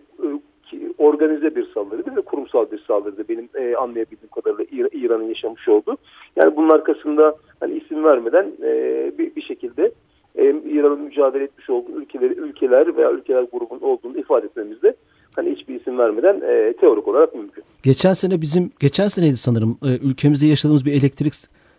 organize 0.99 1.57
bir 1.57 1.73
saldırıydı 1.75 2.17
ve 2.17 2.21
kurumsal 2.21 2.71
bir 2.71 2.79
saldırıydı 2.79 3.29
benim 3.29 3.49
e, 3.55 3.77
anlayabildiğim 3.77 4.31
kadarıyla 4.35 4.89
İran'ın 4.93 5.29
yaşamış 5.29 5.69
olduğu. 5.69 5.97
Yani 6.37 6.57
bunun 6.57 6.71
arkasında 6.71 7.37
hani 7.61 7.75
isim 7.75 8.05
vermeden 8.05 8.53
e, 8.63 8.73
bir, 9.19 9.37
bir 9.37 9.43
şekilde 9.43 9.93
e, 10.37 10.45
İran'ın 10.51 11.01
mücadele 11.01 11.45
etmiş 11.45 11.71
olduğu 11.71 11.93
ülkeleri, 11.93 12.33
ülkeler 12.33 12.97
veya 12.97 13.11
ülkeler 13.13 13.43
grubunun 13.53 13.81
olduğunu 13.81 14.19
ifade 14.19 14.47
etmemizde 14.47 14.95
hani 15.37 15.51
hiçbir 15.51 15.81
isim 15.81 15.99
vermeden 15.99 16.41
e, 16.41 16.73
teorik 16.73 17.09
olarak 17.09 17.35
mümkün. 17.35 17.65
Geçen 17.83 18.13
sene 18.13 18.41
bizim 18.41 18.71
geçen 18.81 19.09
seneydi 19.09 19.37
sanırım 19.37 19.79
e, 19.83 20.09
ülkemizde 20.09 20.47
yaşadığımız 20.47 20.85
bir 20.85 20.93
elektrik 20.93 21.33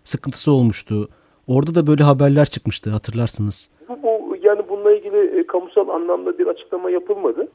sıkıntısı 0.04 0.52
olmuştu. 0.52 1.10
Orada 1.48 1.76
da 1.76 1.88
böyle 1.88 2.04
haberler 2.04 2.46
çıkmıştı 2.46 2.90
hatırlarsınız. 2.90 3.72
Bu, 3.90 4.04
bu 4.04 4.38
yani 4.42 4.62
bununla 4.70 4.92
ilgili 4.92 5.39
e, 5.39 5.39
kamusal 5.50 5.90
anlamda 5.90 6.38
bir 6.38 6.48
açıklama 6.48 6.90
yapılmadı. 6.90 7.48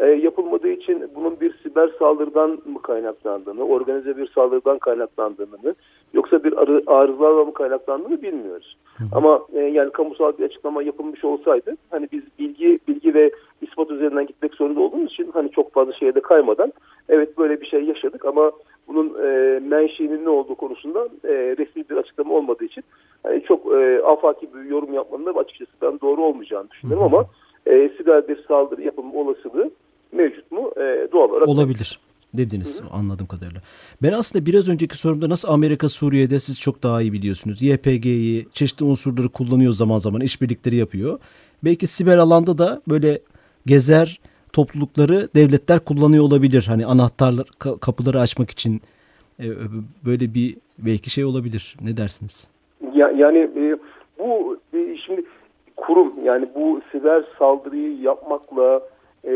E, 0.00 0.06
yapılmadığı 0.06 0.68
için 0.68 1.10
bunun 1.14 1.40
bir 1.40 1.58
siber 1.62 1.90
saldırıdan 1.98 2.50
mı 2.50 2.82
kaynaklandığını, 2.82 3.64
organize 3.64 4.16
bir 4.16 4.26
saldırıdan 4.26 4.78
kaynaklandığını 4.78 5.74
yoksa 6.14 6.44
bir 6.44 6.54
arızalarla 6.86 7.44
mı 7.44 7.54
kaynaklandığını 7.54 8.22
bilmiyoruz. 8.22 8.76
Hı. 8.98 9.04
Ama 9.12 9.40
e, 9.52 9.58
yani 9.58 9.90
kamusal 9.90 10.32
bir 10.38 10.44
açıklama 10.44 10.82
yapılmış 10.82 11.24
olsaydı, 11.24 11.76
hani 11.90 12.08
biz 12.12 12.22
bilgi 12.38 12.78
bilgi 12.88 13.14
ve 13.14 13.30
ispat 13.62 13.90
üzerinden 13.90 14.26
gitmek 14.26 14.54
zorunda 14.54 14.80
olduğumuz 14.80 15.12
için 15.12 15.30
hani 15.34 15.50
çok 15.50 15.72
fazla 15.72 15.92
şeye 15.92 16.14
de 16.14 16.20
kaymadan 16.20 16.72
evet 17.08 17.38
böyle 17.38 17.60
bir 17.60 17.66
şey 17.66 17.84
yaşadık 17.84 18.24
ama 18.24 18.52
bunun 18.88 19.14
e, 19.24 19.60
menşeinin 19.60 20.24
ne 20.24 20.28
olduğu 20.28 20.54
konusunda 20.54 21.08
e, 21.24 21.32
resmi 21.58 21.84
bir 21.90 21.96
açıklama 21.96 22.34
olmadığı 22.34 22.64
için 22.64 22.84
hani 23.22 23.42
çok 23.42 23.66
e, 23.66 24.02
afaki 24.06 24.54
bir 24.54 24.70
yorum 24.70 24.94
yapmanın 24.94 25.26
da 25.26 25.30
açıkçası 25.30 25.70
ben 25.82 26.00
doğru 26.00 26.24
olmayacağını 26.24 26.70
düşünüyorum 26.70 27.04
ama 27.04 27.26
e, 27.66 27.90
siber 27.96 28.28
bir 28.28 28.44
saldırı 28.48 28.82
yapılma 28.82 29.20
olasılığı 29.20 29.70
mevcut 30.12 30.52
mu? 30.52 30.70
E, 30.76 31.08
doğal 31.12 31.28
olarak 31.28 31.48
olabilir. 31.48 32.00
Dediniz 32.34 32.80
Hı-hı. 32.80 32.90
anladığım 32.90 33.26
kadarıyla. 33.26 33.60
Ben 34.02 34.12
aslında 34.12 34.46
biraz 34.46 34.68
önceki 34.68 34.98
sorumda 34.98 35.28
nasıl 35.28 35.48
Amerika 35.48 35.88
Suriye'de 35.88 36.40
siz 36.40 36.60
çok 36.60 36.82
daha 36.82 37.02
iyi 37.02 37.12
biliyorsunuz. 37.12 37.62
YPG'yi 37.62 38.46
çeşitli 38.52 38.84
unsurları 38.84 39.28
kullanıyor 39.28 39.72
zaman 39.72 39.98
zaman 39.98 40.20
işbirlikleri 40.20 40.76
yapıyor. 40.76 41.18
Belki 41.64 41.86
siber 41.86 42.16
alanda 42.16 42.58
da 42.58 42.82
böyle 42.88 43.18
gezer 43.66 44.20
toplulukları 44.52 45.28
devletler 45.34 45.80
kullanıyor 45.80 46.24
olabilir. 46.24 46.64
Hani 46.68 46.86
anahtarlar 46.86 47.46
kapıları 47.58 48.20
açmak 48.20 48.50
için 48.50 48.80
e, 49.40 49.46
böyle 50.04 50.34
bir 50.34 50.56
belki 50.78 51.10
şey 51.10 51.24
olabilir. 51.24 51.76
Ne 51.80 51.96
dersiniz? 51.96 52.48
Ya, 52.94 53.10
yani 53.10 53.38
e, 53.38 53.76
bu 54.18 54.58
e, 54.74 54.96
şimdi 54.96 55.22
kurum 55.76 56.12
yani 56.24 56.48
bu 56.54 56.80
siber 56.92 57.24
saldırıyı 57.38 58.00
yapmakla 58.00 58.80
e, 59.24 59.32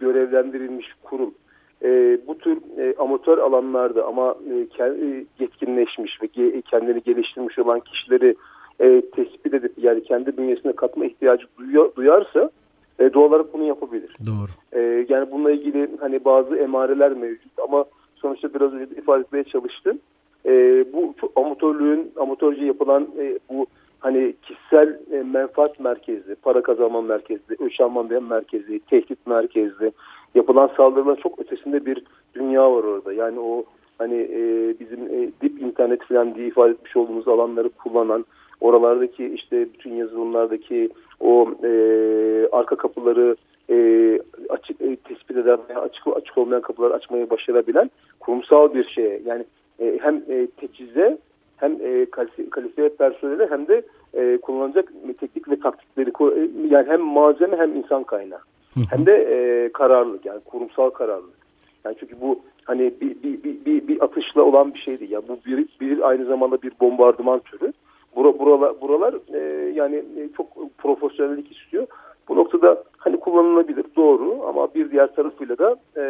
görevlendirilmiş 0.00 0.86
kurum 1.02 1.34
e, 1.82 2.18
bu 2.26 2.38
tür 2.38 2.58
e, 2.78 2.94
amatör 2.98 3.38
alanlarda 3.38 4.06
ama 4.06 4.34
e, 4.50 4.66
kendi, 4.66 5.26
yetkinleşmiş 5.38 6.22
ve 6.22 6.26
ge, 6.26 6.62
kendini 6.62 7.02
geliştirmiş 7.02 7.58
olan 7.58 7.80
kişileri 7.80 8.34
e, 8.80 9.00
tespit 9.00 9.54
edip 9.54 9.72
yani 9.76 10.02
kendi 10.02 10.36
bünyesine 10.36 10.72
katma 10.72 11.04
ihtiyacı 11.04 11.46
duyuyor, 11.58 11.94
duyarsa 11.96 12.50
e, 12.98 13.12
doğal 13.14 13.24
olarak 13.24 13.52
bunu 13.52 13.64
yapabilir. 13.64 14.16
Doğru. 14.26 14.80
E, 14.80 15.06
yani 15.08 15.30
bununla 15.30 15.50
ilgili 15.50 15.88
hani 16.00 16.24
bazı 16.24 16.56
emareler 16.56 17.12
mevcut 17.12 17.58
ama 17.64 17.84
sonuçta 18.14 18.54
biraz 18.54 18.72
önce 18.72 18.94
ifade 18.96 19.20
etmeye 19.20 19.44
çalıştım. 19.44 19.98
E, 20.46 20.84
bu 20.92 21.14
amatörlüğün 21.36 22.12
amatörce 22.16 22.64
yapılan 22.64 23.08
e, 23.18 23.38
bu 23.50 23.66
hani 24.00 24.34
kişisel 24.42 24.98
e, 25.12 25.22
menfaat 25.22 25.80
merkezli, 25.80 26.34
para 26.34 26.62
kazanma 26.62 27.02
merkezli, 27.02 27.56
ölç 27.58 27.80
alma 27.80 28.02
merkezli, 28.02 28.80
tehdit 28.80 29.26
merkezli 29.26 29.92
yapılan 30.34 30.70
saldırılar 30.76 31.16
çok 31.16 31.38
ötesinde 31.38 31.86
bir 31.86 32.02
dünya 32.34 32.72
var 32.72 32.84
orada. 32.84 33.12
Yani 33.12 33.40
o 33.40 33.64
hani 33.98 34.14
e, 34.14 34.74
bizim 34.80 35.00
e, 35.00 35.30
dip 35.42 35.62
internet 35.62 36.04
falan 36.04 36.34
diye 36.34 36.46
ifade 36.46 36.72
etmiş 36.72 36.96
olduğumuz 36.96 37.28
alanları 37.28 37.68
kullanan 37.68 38.24
oralardaki 38.60 39.26
işte 39.26 39.66
bütün 39.74 39.94
yazılımlardaki 39.94 40.90
o 41.20 41.50
e, 41.64 41.70
arka 42.52 42.76
kapıları 42.76 43.36
e, 43.70 44.18
açık 44.48 44.80
e, 44.80 44.96
tespit 44.96 45.36
eden 45.36 45.58
veya 45.68 45.80
açık 45.80 46.06
açık 46.16 46.38
olmayan 46.38 46.62
kapıları 46.62 46.94
açmayı 46.94 47.30
başarabilen 47.30 47.90
kurumsal 48.20 48.74
bir 48.74 48.88
şeye 48.88 49.20
yani 49.24 49.44
e, 49.80 49.98
hem 50.02 50.22
e, 50.28 50.46
teçhize 50.46 51.18
hem 51.56 51.72
e, 51.72 52.06
kalifiye 52.50 52.88
personeli 52.88 53.50
hem 53.50 53.68
de 53.68 53.82
e, 54.14 54.38
kullanılacak 54.38 54.92
teknik 55.20 55.48
ve 55.48 55.60
taktikleri 55.60 56.10
e, 56.10 56.50
yani 56.74 56.88
hem 56.88 57.00
malzeme 57.00 57.56
hem 57.56 57.76
insan 57.76 58.04
kaynağı. 58.04 58.40
Hem 58.90 59.06
de 59.06 59.12
e, 59.12 59.68
kararlılık 59.72 60.26
yani 60.26 60.40
kurumsal 60.40 60.90
kararlılık. 60.90 61.38
Yani 61.84 61.96
çünkü 62.00 62.20
bu 62.20 62.40
hani 62.64 62.92
bir, 63.00 63.22
bir, 63.22 63.42
bir, 63.42 63.64
bir, 63.64 63.88
bir 63.88 64.04
atışla 64.04 64.42
olan 64.42 64.74
bir 64.74 64.78
şey 64.78 65.00
değil. 65.00 65.10
Yani 65.10 65.24
bu 65.28 65.38
bir, 65.46 65.68
bir 65.80 66.08
aynı 66.08 66.24
zamanda 66.24 66.62
bir 66.62 66.72
bombardıman 66.80 67.40
türü. 67.40 67.72
Bura, 68.16 68.38
buralar 68.38 68.80
buralar 68.80 69.14
e, 69.34 69.72
yani 69.72 69.96
e, 69.96 70.28
çok 70.36 70.78
profesyonellik 70.78 71.56
istiyor. 71.56 71.86
Bu 72.28 72.36
noktada 72.36 72.84
hani 72.98 73.20
kullanılabilir 73.20 73.84
doğru 73.96 74.42
ama 74.48 74.74
bir 74.74 74.90
diğer 74.90 75.14
tarafıyla 75.14 75.58
da 75.58 75.76
e, 75.96 76.02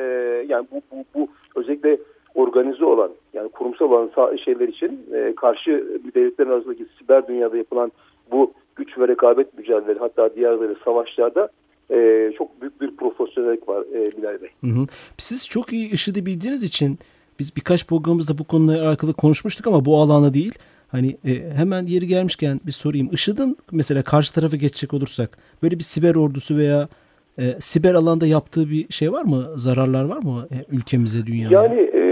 yani 0.49 0.67
bu, 0.73 0.83
bu, 0.93 1.05
bu 1.15 1.29
özellikle 1.55 1.99
organize 2.35 2.85
olan 2.85 3.11
yani 3.33 3.49
kurumsal 3.49 3.87
olan 3.87 4.37
şeyler 4.45 4.69
için 4.69 5.07
e, 5.15 5.35
karşı 5.35 6.01
devletlerin 6.15 6.51
arasındaki 6.51 6.87
siber 6.99 7.29
dünyada 7.29 7.57
yapılan 7.57 7.93
bu 8.31 8.53
güç 8.77 8.99
ve 8.99 9.09
rekabet 9.09 9.59
mücadeleleri 9.59 9.99
hatta 9.99 10.35
diğerleri 10.35 10.75
savaşlarda 10.85 11.49
e, 11.91 12.31
çok 12.39 12.61
büyük 12.61 12.81
bir 12.81 12.97
profesyonellik 12.97 13.69
var 13.69 13.85
e, 13.95 14.17
Bilal 14.17 14.43
Bey. 14.43 14.51
Hı 14.61 14.81
hı. 14.81 14.87
Siz 15.19 15.49
çok 15.49 15.73
iyi 15.73 15.93
IŞİD'i 15.93 16.27
bildiğiniz 16.27 16.65
için 16.65 16.99
biz 17.39 17.57
birkaç 17.57 17.87
programımızda 17.87 18.39
bu 18.39 18.45
konuyla 18.45 18.89
alakalı 18.89 19.15
konuşmuştuk 19.15 19.67
ama 19.67 19.85
bu 19.85 19.97
alanda 19.97 20.35
değil. 20.35 20.59
Hani 20.89 21.09
e, 21.25 21.31
hemen 21.61 21.83
yeri 21.87 22.07
gelmişken 22.07 22.61
bir 22.67 22.73
sorayım. 22.73 23.09
IŞİD'in 23.13 23.57
mesela 23.73 24.03
karşı 24.03 24.35
tarafa 24.35 24.57
geçecek 24.57 24.95
olursak 24.95 25.39
böyle 25.63 25.75
bir 25.79 25.85
siber 25.85 26.15
ordusu 26.15 26.57
veya 26.57 26.89
e, 27.39 27.45
siber 27.61 27.95
alanda 27.95 28.27
yaptığı 28.27 28.71
bir 28.71 28.93
şey 28.93 29.13
var 29.13 29.23
mı? 29.23 29.45
Zararlar 29.57 30.05
var 30.05 30.23
mı 30.23 30.47
e, 30.51 30.77
ülkemize, 30.77 31.27
dünyaya? 31.27 31.63
Yani 31.63 31.81
e, 31.81 32.03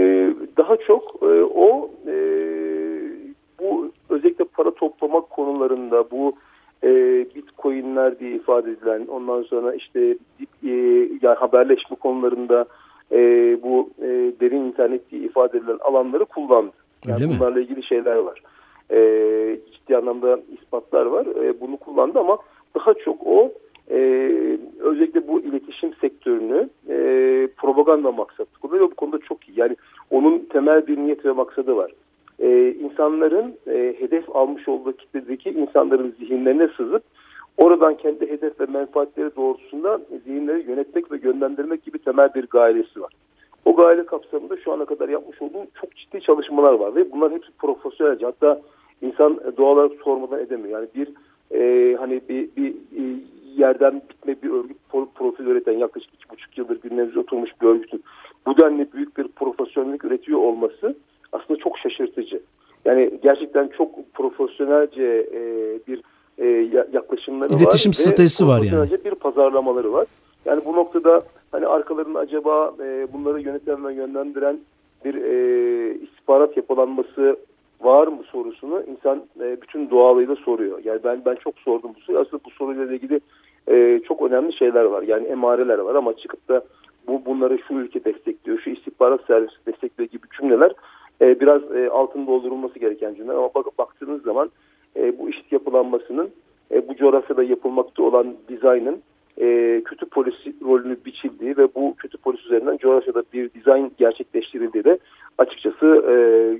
daha 0.57 0.77
çok 0.77 1.15
e, 1.21 1.43
o 1.43 1.91
e, 2.07 2.15
bu 3.59 3.91
özellikle 4.09 4.45
para 4.45 4.71
toplamak 4.71 5.29
konularında 5.29 6.11
bu 6.11 6.33
e, 6.83 6.89
bitcoinler 7.35 8.19
diye 8.19 8.35
ifade 8.35 8.71
edilen 8.71 9.07
ondan 9.07 9.43
sonra 9.43 9.73
işte 9.75 9.99
e, 10.63 10.71
yani 11.21 11.35
haberleşme 11.37 11.95
konularında 11.95 12.65
e, 13.11 13.17
bu 13.63 13.89
e, 14.01 14.07
derin 14.41 14.63
internet 14.65 15.11
diye 15.11 15.21
ifade 15.21 15.57
edilen 15.57 15.77
alanları 15.81 16.25
kullandı. 16.25 16.71
Yani 17.07 17.23
Öyle 17.23 17.35
bunlarla 17.35 17.55
mi? 17.55 17.61
ilgili 17.61 17.83
şeyler 17.83 18.15
var. 18.15 18.41
E, 18.91 19.59
ciddi 19.73 19.97
anlamda 19.97 20.39
ispatlar 20.61 21.05
var. 21.05 21.25
E, 21.25 21.61
bunu 21.61 21.77
kullandı 21.77 22.19
ama 22.19 22.37
daha 22.75 22.93
çok 22.93 23.27
o 23.27 23.51
e, 23.91 23.97
özellikle 24.79 25.27
bu 25.27 25.39
iletişim 25.39 25.93
sektörünü 26.01 26.69
e, 26.89 26.97
propaganda 27.57 28.11
maksatlı 28.11 28.59
kullanıyor. 28.59 28.91
Bu 28.91 28.95
konuda 28.95 29.17
çok 29.17 29.49
iyi. 29.49 29.59
Yani 29.59 29.75
onun 30.11 30.39
temel 30.39 30.87
bir 30.87 30.97
niyet 30.97 31.25
ve 31.25 31.31
maksadı 31.31 31.75
var 31.75 31.91
e, 32.39 32.73
insanların 32.79 33.55
e, 33.67 33.95
hedef 33.99 34.35
almış 34.35 34.67
olduğu 34.67 34.93
kitledeki 34.93 35.49
insanların 35.49 36.15
zihinlerine 36.19 36.67
sızıp 36.77 37.03
oradan 37.57 37.97
kendi 37.97 38.29
hedef 38.29 38.59
ve 38.59 38.65
menfaatleri 38.65 39.35
doğrultusunda 39.35 39.99
zihinleri 40.25 40.69
yönetmek 40.69 41.11
ve 41.11 41.19
yönlendirmek 41.23 41.83
gibi 41.83 41.99
temel 41.99 42.33
bir 42.33 42.47
gayesi 42.47 43.01
var. 43.01 43.13
O 43.65 43.75
gayle 43.75 44.05
kapsamında 44.05 44.57
şu 44.57 44.73
ana 44.73 44.85
kadar 44.85 45.09
yapmış 45.09 45.41
olduğu 45.41 45.65
çok 45.81 45.95
ciddi 45.95 46.21
çalışmalar 46.21 46.73
var 46.73 46.95
ve 46.95 47.11
bunlar 47.11 47.31
hepsi 47.31 47.51
profesyonelce. 47.51 48.25
Hatta 48.25 48.61
insan 49.01 49.39
doğal 49.57 49.77
olarak 49.77 49.91
sormadan 50.03 50.39
edemiyor. 50.39 50.79
Yani 50.79 50.87
bir 50.95 51.09
e, 51.51 51.95
hani 51.95 52.21
bir, 52.29 52.49
bir 52.57 52.69
e, 52.71 53.19
yerden 53.57 54.01
bitme 54.09 54.35
bir 54.43 54.49
örgüt 54.49 54.77
profil 55.15 55.45
üreten 55.45 55.77
yaklaşık 55.77 56.13
iki 56.13 56.29
buçuk 56.29 56.57
yıldır 56.57 56.81
gündemimize 56.81 57.19
oturmuş 57.19 57.51
bir 57.61 57.67
örgütün 57.67 58.03
bu 58.45 58.57
denli 58.57 58.93
büyük 58.93 59.17
bir 59.17 59.27
profesyonellik 59.27 60.05
üretiyor 60.05 60.39
olması 60.39 60.95
aslında 61.31 61.59
çok 61.59 61.77
şaşırtıcı. 61.77 62.41
Yani 62.85 63.19
gerçekten 63.23 63.67
çok 63.67 64.13
profesyonelce 64.13 65.27
e, 65.33 65.41
bir 65.87 66.01
e, 66.37 66.45
yaklaşımları 66.93 67.49
İletişim 67.49 67.51
var. 67.53 67.61
İletişim 67.61 67.93
stratejisi 67.93 68.47
var 68.47 68.61
yani. 68.61 68.89
bir 69.05 69.15
pazarlamaları 69.15 69.93
var. 69.93 70.07
Yani 70.45 70.61
bu 70.65 70.75
noktada 70.75 71.21
hani 71.51 71.67
arkalarında 71.67 72.19
acaba 72.19 72.73
e, 72.83 73.07
bunları 73.13 73.41
yöneten 73.41 73.85
ve 73.85 73.93
yönlendiren 73.93 74.59
bir 75.05 75.15
e, 75.15 75.95
istihbarat 75.95 76.57
yapılanması 76.57 77.37
var 77.81 78.07
mı 78.07 78.23
sorusunu 78.31 78.83
insan 78.83 79.23
e, 79.39 79.61
bütün 79.61 79.89
doğalıyla 79.89 80.35
soruyor. 80.35 80.79
Yani 80.83 80.99
ben 81.03 81.21
ben 81.25 81.35
çok 81.35 81.59
sordum 81.59 81.91
bu 81.95 81.99
soruyu. 81.99 82.21
Aslında 82.21 82.43
bu 82.45 82.49
soruyla 82.49 82.93
ilgili 82.93 83.19
e, 83.67 83.99
çok 84.07 84.21
önemli 84.21 84.53
şeyler 84.53 84.83
var. 84.83 85.01
Yani 85.01 85.27
emareler 85.27 85.79
var 85.79 85.95
ama 85.95 86.13
çıkıp 86.13 86.49
da 86.49 86.63
bu 87.07 87.25
bunları 87.25 87.59
şu 87.67 87.73
ülke 87.73 88.05
destekliyor, 88.05 88.59
şu 88.59 88.69
istihbarat 88.69 89.25
servisi 89.27 89.55
destekliyor 89.67 90.09
gibi 90.09 90.27
cümleler 90.37 90.71
e, 91.21 91.39
biraz 91.39 91.75
e, 91.75 91.89
altın 91.89 92.27
doldurulması 92.27 92.79
gereken 92.79 93.13
cümle 93.13 93.31
ama 93.31 93.49
bak, 93.55 93.77
baktığınız 93.77 94.21
zaman 94.21 94.51
e, 94.95 95.19
bu 95.19 95.29
işit 95.29 95.51
yapılanmasının 95.51 96.29
e, 96.71 96.87
bu 96.87 96.95
coğrafyada 96.95 97.43
yapılmakta 97.43 98.03
olan 98.03 98.35
dizaynın 98.49 99.01
e, 99.41 99.81
kötü 99.85 100.05
polis 100.05 100.35
rolünü 100.65 100.97
biçildiği 101.05 101.57
ve 101.57 101.67
bu 101.75 101.95
kötü 101.97 102.17
polis 102.17 102.45
üzerinden 102.45 102.77
coğrafyada 102.77 103.23
bir 103.33 103.53
dizayn 103.53 103.91
gerçekleştirildiği 103.97 104.83
de 104.83 104.99
açıkçası 105.37 105.85
e, 105.85 106.13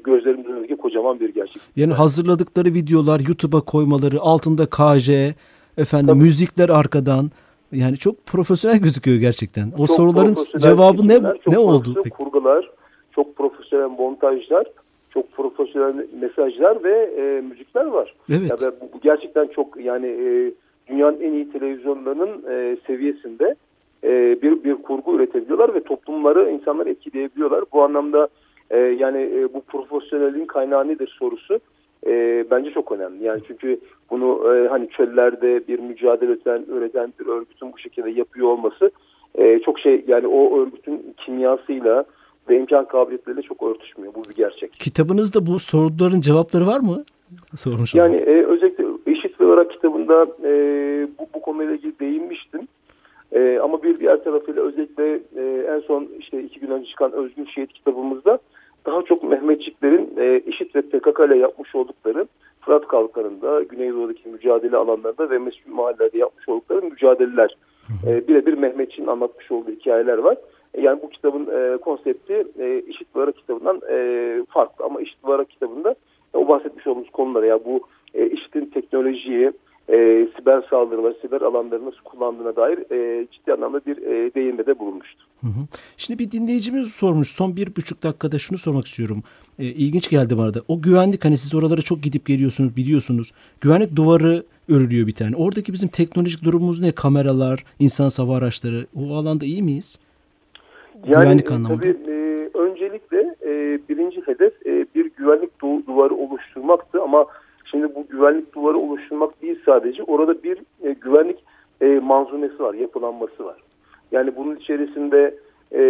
gözlerimizin 0.04 0.52
önündeki 0.52 0.76
kocaman 0.76 1.20
bir 1.20 1.30
gerçek. 1.30 1.62
Yani 1.76 1.94
hazırladıkları 1.94 2.68
videolar 2.68 3.20
YouTube'a 3.20 3.62
koymaları 3.62 4.20
altında 4.20 4.66
KJ 4.66 5.10
efendim 5.78 6.08
Tabii. 6.08 6.24
müzikler 6.24 6.70
arkadan 6.70 7.32
yani 7.72 7.98
çok 7.98 8.26
profesyonel 8.26 8.80
gözüküyor 8.80 9.18
gerçekten. 9.18 9.72
O 9.78 9.78
çok 9.78 9.90
soruların 9.90 10.36
cevabı 10.58 11.08
ne 11.08 11.22
ne 11.48 11.58
oldu? 11.58 11.94
Peki? 11.96 12.10
Kurgular, 12.10 12.70
çok 13.16 13.36
profesyonel 13.36 13.90
montajlar, 13.90 14.66
çok 15.10 15.32
profesyonel 15.32 16.06
mesajlar 16.22 16.84
ve 16.84 17.12
e, 17.18 17.42
müzikler 17.42 17.86
var. 17.86 18.16
Evet. 18.30 18.62
Ya 18.62 18.72
bu, 18.82 18.90
bu 18.94 19.00
gerçekten 19.02 19.48
çok 19.48 19.82
yani 19.82 20.08
e, 20.08 20.52
dünyanın 20.89 21.21
en 21.21 21.34
iyi 21.34 21.52
televizyonlarının 21.52 22.43
e, 22.50 22.78
seviyesinde 22.88 23.56
e, 24.04 24.41
bir 24.41 24.63
bir 24.63 24.76
kurgu 24.76 25.15
üretebiliyorlar 25.15 25.73
ve 25.73 25.84
toplumları, 25.84 26.50
insanları 26.52 26.89
etkileyebiliyorlar. 26.89 27.63
Bu 27.73 27.84
anlamda 27.84 28.28
e, 28.69 28.78
yani 28.78 29.21
e, 29.36 29.54
bu 29.54 29.62
profesyonelliğin 29.62 30.45
kaynağı 30.45 30.88
nedir 30.88 31.15
sorusu 31.19 31.60
e, 32.08 32.45
bence 32.52 32.71
çok 32.71 32.91
önemli. 32.91 33.23
Yani 33.23 33.41
çünkü 33.47 33.80
bunu 34.10 34.56
e, 34.56 34.67
hani 34.67 34.89
çöllerde 34.89 35.67
bir 35.67 35.80
mücadele 35.80 36.32
eden, 36.32 36.65
üreten 36.67 37.13
bir 37.19 37.28
örgütün 37.28 37.73
bu 37.73 37.78
şekilde 37.78 38.10
yapıyor 38.10 38.47
olması 38.47 38.91
e, 39.36 39.60
çok 39.60 39.80
şey 39.80 40.04
yani 40.08 40.28
o 40.28 40.62
örgütün 40.62 41.15
kimyasıyla 41.26 42.06
ve 42.50 42.58
imkan 42.58 42.86
kabiliyetleriyle 42.86 43.41
çok 43.41 43.63
örtüşmüyor. 43.63 44.13
Bu 44.13 44.23
bir 44.30 44.36
gerçek. 44.36 44.73
Kitabınızda 44.73 45.45
bu 45.45 45.60
soruların 45.60 46.21
cevapları 46.21 46.67
var 46.67 46.80
mı? 46.80 47.04
Sormuş 47.56 47.93
yani 47.93 48.15
e, 48.15 48.45
özellikle 48.45 48.77
kitabında 50.08 50.48
e, 50.48 50.52
bu, 51.20 51.28
bu 51.34 51.41
konuyla 51.41 51.74
ilgili 51.74 52.00
değinmiştim. 52.00 52.67
E, 53.32 53.60
ama 53.63 53.84
bir 53.84 54.00
diğer 54.00 54.24
tarafıyla 54.24 54.63
özellikle 54.63 55.20
e, 55.36 55.74
en 55.76 55.80
son 55.80 56.08
işte 56.20 56.43
iki 56.43 56.60
gün 56.60 56.72
önce 56.72 56.89
çıkan 56.89 57.12
Özgür 57.12 57.48
Şehit 57.48 57.74
kitabımızda 57.74 58.39
daha 58.86 59.02
çok 59.02 59.24
Mehmetçiklerin 59.24 60.13
e, 60.17 60.39
IŞİD 60.39 60.76
ve 60.76 60.82
PKK 60.82 61.20
ile 61.28 61.38
yapmış 61.38 61.76
oldukları 61.76 62.28
Fırat 62.62 62.88
Kalkanı'nda, 62.88 63.63
Güneydoğu'daki 63.63 64.30
mücadele 64.30 64.78
alanlarında 64.78 65.30
ve 65.30 65.38
mesul 65.38 65.72
mahallelerde 65.72 66.17
yapmış 66.17 66.50
oldukları 66.50 66.82
mücadeleler. 66.82 67.58
E, 68.08 68.28
birebir 68.28 68.54
Mehmetçik'in 68.54 69.08
anlatmış 69.08 69.52
olduğu 69.52 69.72
hikayeler 69.72 70.17
var. 70.17 70.38
Yani 70.78 71.00
bu 71.02 71.10
kitabın 71.10 71.48
e, 71.52 71.78
konsepti 71.78 72.48
e, 72.60 72.82
İşit 72.88 73.15
Vara 73.15 73.32
kitabından 73.32 73.82
e, 73.89 73.98
farklı 74.50 74.86
ama 74.86 75.02
İşit 75.02 75.26
Vara 75.26 75.43
kitabında 75.43 75.96
o 76.34 76.48
bahsetmiş 76.48 76.88
olduğumuz 76.88 77.10
konulara 77.10 77.46
ya 77.46 77.65
bu 77.65 77.82
e, 78.13 78.26
IŞİD'in 78.26 78.65
teknolojiyi, 78.65 79.52
e, 79.89 80.28
siber 80.38 80.62
saldırılar, 80.69 81.13
siber 81.21 81.41
alanları 81.41 81.86
nasıl 81.86 82.02
kullandığına 82.04 82.56
dair 82.56 82.91
e, 82.91 83.28
ciddi 83.32 83.54
anlamda 83.54 83.82
bir 83.86 83.97
e, 83.97 84.34
değinmede 84.36 84.80
bulunmuştu. 84.80 85.23
Hı 85.41 85.47
hı. 85.47 85.67
Şimdi 85.97 86.19
bir 86.19 86.32
dinleyicimiz 86.32 86.91
sormuş. 86.91 87.28
Son 87.28 87.56
bir 87.56 87.76
buçuk 87.76 88.04
dakikada 88.04 88.39
şunu 88.39 88.58
sormak 88.58 88.86
istiyorum. 88.86 89.23
E, 89.60 89.65
ilginç 89.65 90.10
geldi 90.10 90.38
bana 90.38 90.54
da. 90.54 90.60
O 90.67 90.82
güvenlik 90.82 91.26
hani 91.26 91.38
siz 91.38 91.56
oralara 91.56 91.82
çok 91.82 92.04
gidip 92.04 92.26
geliyorsunuz 92.26 92.76
biliyorsunuz. 92.76 93.32
Güvenlik 93.62 93.95
duvarı 93.95 94.43
örülüyor 94.69 95.08
bir 95.08 95.15
tane. 95.15 95.36
Oradaki 95.36 95.73
bizim 95.73 95.89
teknolojik 95.89 96.43
durumumuz 96.43 96.82
ne? 96.82 96.91
Kameralar, 96.91 97.63
insan 97.80 98.10
hava 98.23 98.38
araçları. 98.38 98.86
O 98.95 99.15
alanda 99.15 99.45
iyi 99.45 99.63
miyiz? 99.63 100.00
Yani, 101.06 101.23
güvenlik 101.23 101.52
anlamında. 101.52 101.82
Tabii 101.82 102.12
e, 102.12 102.50
öncelikle 102.54 103.36
e, 103.45 103.80
birinci 103.89 104.21
hedef 104.21 104.65
e, 104.65 104.86
bir 104.95 105.12
güvenlik 105.17 105.62
du 105.62 105.88
duvarı 105.88 106.15
oluşturmaktı 106.15 107.02
ama 107.02 107.26
şimdi 107.71 107.95
bu 107.95 108.08
güvenlik 108.10 108.56
duvarı 108.56 108.77
oluşturmak 108.77 109.41
değil 109.41 109.60
sadece 109.65 110.03
orada 110.03 110.43
bir 110.43 110.58
e, 110.84 110.93
güvenlik 110.93 111.38
e, 111.82 111.86
manzumesi 111.86 112.60
var, 112.60 112.73
yapılanması 112.73 113.45
var. 113.45 113.58
Yani 114.12 114.36
bunun 114.36 114.56
içerisinde 114.56 115.36
e, 115.71 115.82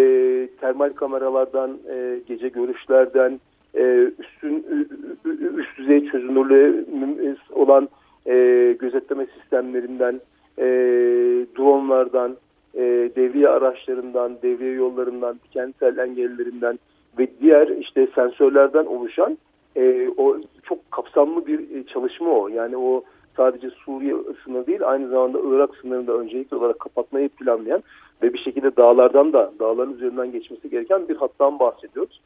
termal 0.62 0.90
kameralardan, 0.90 1.78
e, 1.90 2.20
gece 2.28 2.50
görüşlerden, 2.50 3.40
e, 3.76 4.12
üstün 4.20 4.66
üst 5.58 5.78
düzey 5.78 6.10
çözünürlüğü 6.12 6.86
olan 7.52 7.90
e, 8.28 8.76
gözetleme 8.80 9.26
sistemlerinden, 9.26 10.22
e, 10.58 10.66
dronlardan, 11.58 12.38
e, 12.76 12.82
devriye 13.16 13.50
araçlarından, 13.50 14.38
devriye 14.44 14.74
yollarından, 14.74 15.40
kentsel 15.52 15.98
engellerinden 15.98 16.80
ve 17.20 17.28
diğer 17.42 17.68
işte 17.68 18.08
sensörlerden 18.16 18.86
oluşan 18.86 19.38
e, 19.78 20.10
o 20.18 20.38
çok 20.64 20.92
kapsamlı 20.92 21.48
bir 21.48 21.60
e, 21.60 21.84
çalışma 21.84 22.30
o. 22.30 22.48
Yani 22.48 22.78
o 22.78 23.04
sadece 23.38 23.70
Suriye 23.70 24.16
sınırı 24.44 24.68
değil 24.68 24.80
aynı 24.86 25.10
zamanda 25.10 25.40
Irak 25.44 25.76
sınırını 25.82 26.08
da 26.08 26.14
öncelikli 26.14 26.56
olarak 26.56 26.80
kapatmayı 26.80 27.30
planlayan 27.30 27.84
ve 28.22 28.34
bir 28.34 28.40
şekilde 28.40 28.76
dağlardan 28.76 29.34
da 29.34 29.52
dağların 29.60 29.94
üzerinden 29.94 30.32
geçmesi 30.32 30.70
gereken 30.70 31.10
bir 31.10 31.16
hattan 31.16 31.60
bahsediyoruz. 31.60 32.22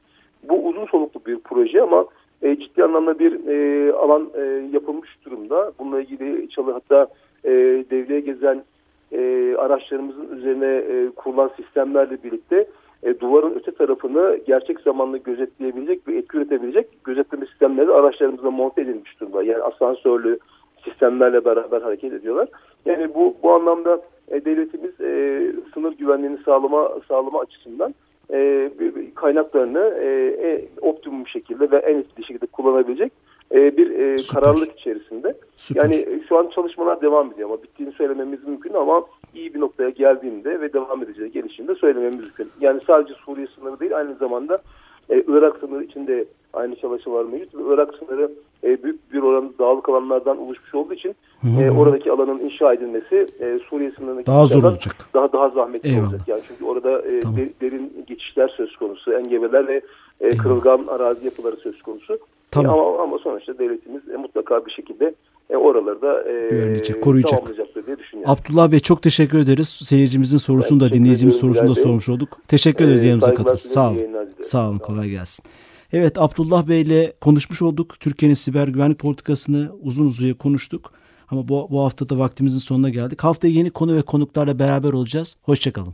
Bu 0.49 0.67
uzun 0.67 0.85
soluklu 0.85 1.21
bir 1.25 1.39
proje 1.39 1.81
ama 1.81 2.05
e, 2.41 2.59
ciddi 2.59 2.83
anlamda 2.83 3.19
bir 3.19 3.47
e, 3.47 3.93
alan 3.93 4.29
e, 4.35 4.41
yapılmış 4.73 5.09
durumda. 5.25 5.71
Bununla 5.79 6.01
ilgili 6.01 6.49
çalı 6.49 6.71
hatta 6.71 7.07
e, 7.43 7.51
devreye 7.89 8.19
gezen 8.19 8.63
e, 9.11 9.55
araçlarımızın 9.57 10.37
üzerine 10.37 10.75
e, 10.75 11.09
kurulan 11.15 11.51
sistemlerle 11.57 12.23
birlikte 12.23 12.67
e, 13.03 13.19
duvarın 13.19 13.55
öte 13.55 13.71
tarafını 13.71 14.39
gerçek 14.47 14.79
zamanlı 14.79 15.17
gözetleyebilecek 15.17 16.07
ve 16.07 16.17
etki 16.17 16.37
üretebilecek 16.37 17.03
gözetleme 17.03 17.45
sistemleri 17.45 17.91
araçlarımızda 17.91 18.51
monte 18.51 18.81
edilmiş 18.81 19.19
durumda. 19.19 19.43
Yani 19.43 19.63
asansörlü 19.63 20.39
sistemlerle 20.83 21.45
beraber 21.45 21.81
hareket 21.81 22.13
ediyorlar. 22.13 22.49
Yani 22.85 23.13
bu 23.13 23.35
bu 23.43 23.51
anlamda 23.51 24.01
e, 24.27 24.45
devletimiz 24.45 25.01
e, 25.01 25.41
sınır 25.73 25.91
güvenliğini 25.91 26.37
sağlama 26.45 26.89
sağlama 27.07 27.39
açısından 27.39 27.95
e, 28.33 28.71
kaynaklarını 29.15 29.93
e, 30.01 30.07
e, 30.47 30.67
optimum 30.81 31.27
şekilde 31.27 31.71
ve 31.71 31.77
en 31.77 31.97
etkili 31.97 32.25
şekilde 32.25 32.45
kullanabilecek 32.45 33.13
e, 33.53 33.77
bir 33.77 33.99
e, 33.99 34.15
kararlılık 34.33 34.79
içerisinde. 34.79 35.37
Süper. 35.55 35.81
Yani 35.83 35.95
e, 35.95 36.21
şu 36.29 36.37
an 36.37 36.49
çalışmalar 36.55 37.01
devam 37.01 37.31
ediyor 37.31 37.49
ama 37.49 37.63
bittiğini 37.63 37.93
söylememiz 37.93 38.47
mümkün 38.47 38.73
ama 38.73 39.03
iyi 39.35 39.53
bir 39.53 39.59
noktaya 39.59 39.89
geldiğinde 39.89 40.61
ve 40.61 40.73
devam 40.73 41.03
edeceği 41.03 41.31
gelişinde 41.31 41.75
söylememiz 41.75 42.19
mümkün. 42.19 42.49
Yani 42.61 42.81
sadece 42.87 43.13
Suriye 43.25 43.47
sınırı 43.55 43.79
değil 43.79 43.97
aynı 43.97 44.15
zamanda 44.15 44.61
e, 45.09 45.23
Irak 45.27 45.57
sınırı 45.57 45.83
içinde 45.83 46.25
aynı 46.53 46.75
çalışmalar 46.75 47.25
mevcut 47.25 47.55
ve 47.55 47.73
Irak 47.73 47.93
sınırı 47.95 48.31
e, 48.63 48.83
büyük 48.83 49.13
bir 49.13 49.21
oran 49.21 49.53
dağlık 49.59 49.89
alanlardan 49.89 50.37
oluşmuş 50.37 50.75
olduğu 50.75 50.93
için 50.93 51.15
e, 51.61 51.71
oradaki 51.71 52.11
alanın 52.11 52.39
inşa 52.39 52.73
edilmesi 52.73 53.27
e, 53.39 53.59
Suriye 53.69 53.91
sınırındaki 53.91 54.27
daha 54.27 54.45
zor 54.45 54.63
olacak. 54.63 54.95
Daha 55.13 55.31
daha 55.31 55.49
zahmetli 55.49 55.89
Eyvallah. 55.89 56.03
olacak. 56.03 56.21
Yani 56.27 56.41
çünkü 56.47 56.65
orada 56.65 57.01
e, 57.01 57.19
tamam. 57.19 57.37
derin 57.61 58.05
geçişler 58.07 58.53
söz 58.57 58.75
konusu, 58.75 59.13
engebeler 59.13 59.67
ve 59.67 59.81
e, 60.21 60.37
kırılgan 60.37 60.87
arazi 60.87 61.25
yapıları 61.25 61.55
söz 61.55 61.81
konusu. 61.81 62.19
Tamam. 62.51 62.77
E, 62.77 62.81
ama, 62.81 63.03
ama 63.03 63.17
sonuçta 63.17 63.59
devletimiz 63.59 64.09
e, 64.09 64.17
mutlaka 64.17 64.65
bir 64.65 64.71
şekilde 64.71 65.15
e, 65.49 65.57
oraları 65.57 66.01
da 66.01 66.23
e, 66.23 66.99
koruyacak. 67.01 67.31
tamamlayacaktır 67.31 67.85
diye 67.85 67.99
düşünüyorum. 67.99 68.31
Abdullah 68.31 68.71
Bey 68.71 68.79
çok 68.79 69.01
teşekkür 69.01 69.39
ederiz. 69.39 69.69
Seyircimizin 69.69 70.37
sorusunu 70.37 70.79
da 70.79 70.93
dinleyicimiz 70.93 71.35
sorusunu 71.35 71.69
da 71.69 71.75
sormuş 71.75 72.09
olduk. 72.09 72.29
Teşekkür 72.47 72.85
ederiz 72.85 73.03
e, 73.03 73.05
yanımıza 73.05 73.33
katıldınız. 73.33 73.61
Sağ 73.61 73.89
olun. 73.89 73.99
Sağ 74.41 74.69
olun. 74.69 74.77
Kolay 74.77 75.09
gelsin. 75.09 75.45
Evet 75.93 76.21
Abdullah 76.21 76.67
Bey 76.67 76.81
ile 76.81 77.13
konuşmuş 77.21 77.61
olduk. 77.61 77.99
Türkiye'nin 77.99 78.33
siber 78.33 78.67
güvenlik 78.67 78.99
politikasını 78.99 79.71
uzun 79.81 80.05
uzuya 80.05 80.37
konuştuk. 80.37 80.91
Ama 81.31 81.47
bu, 81.47 81.67
bu 81.71 81.83
hafta 81.83 82.09
da 82.09 82.19
vaktimizin 82.19 82.59
sonuna 82.59 82.89
geldik. 82.89 83.23
Haftaya 83.23 83.53
yeni 83.53 83.69
konu 83.69 83.95
ve 83.95 84.01
konuklarla 84.01 84.59
beraber 84.59 84.93
olacağız. 84.93 85.37
Hoşçakalın. 85.41 85.93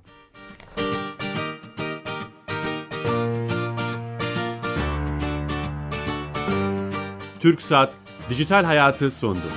Türk 7.39 7.61
Saat 7.61 7.93
Dijital 8.29 8.63
Hayatı 8.63 9.11
sondu. 9.11 9.47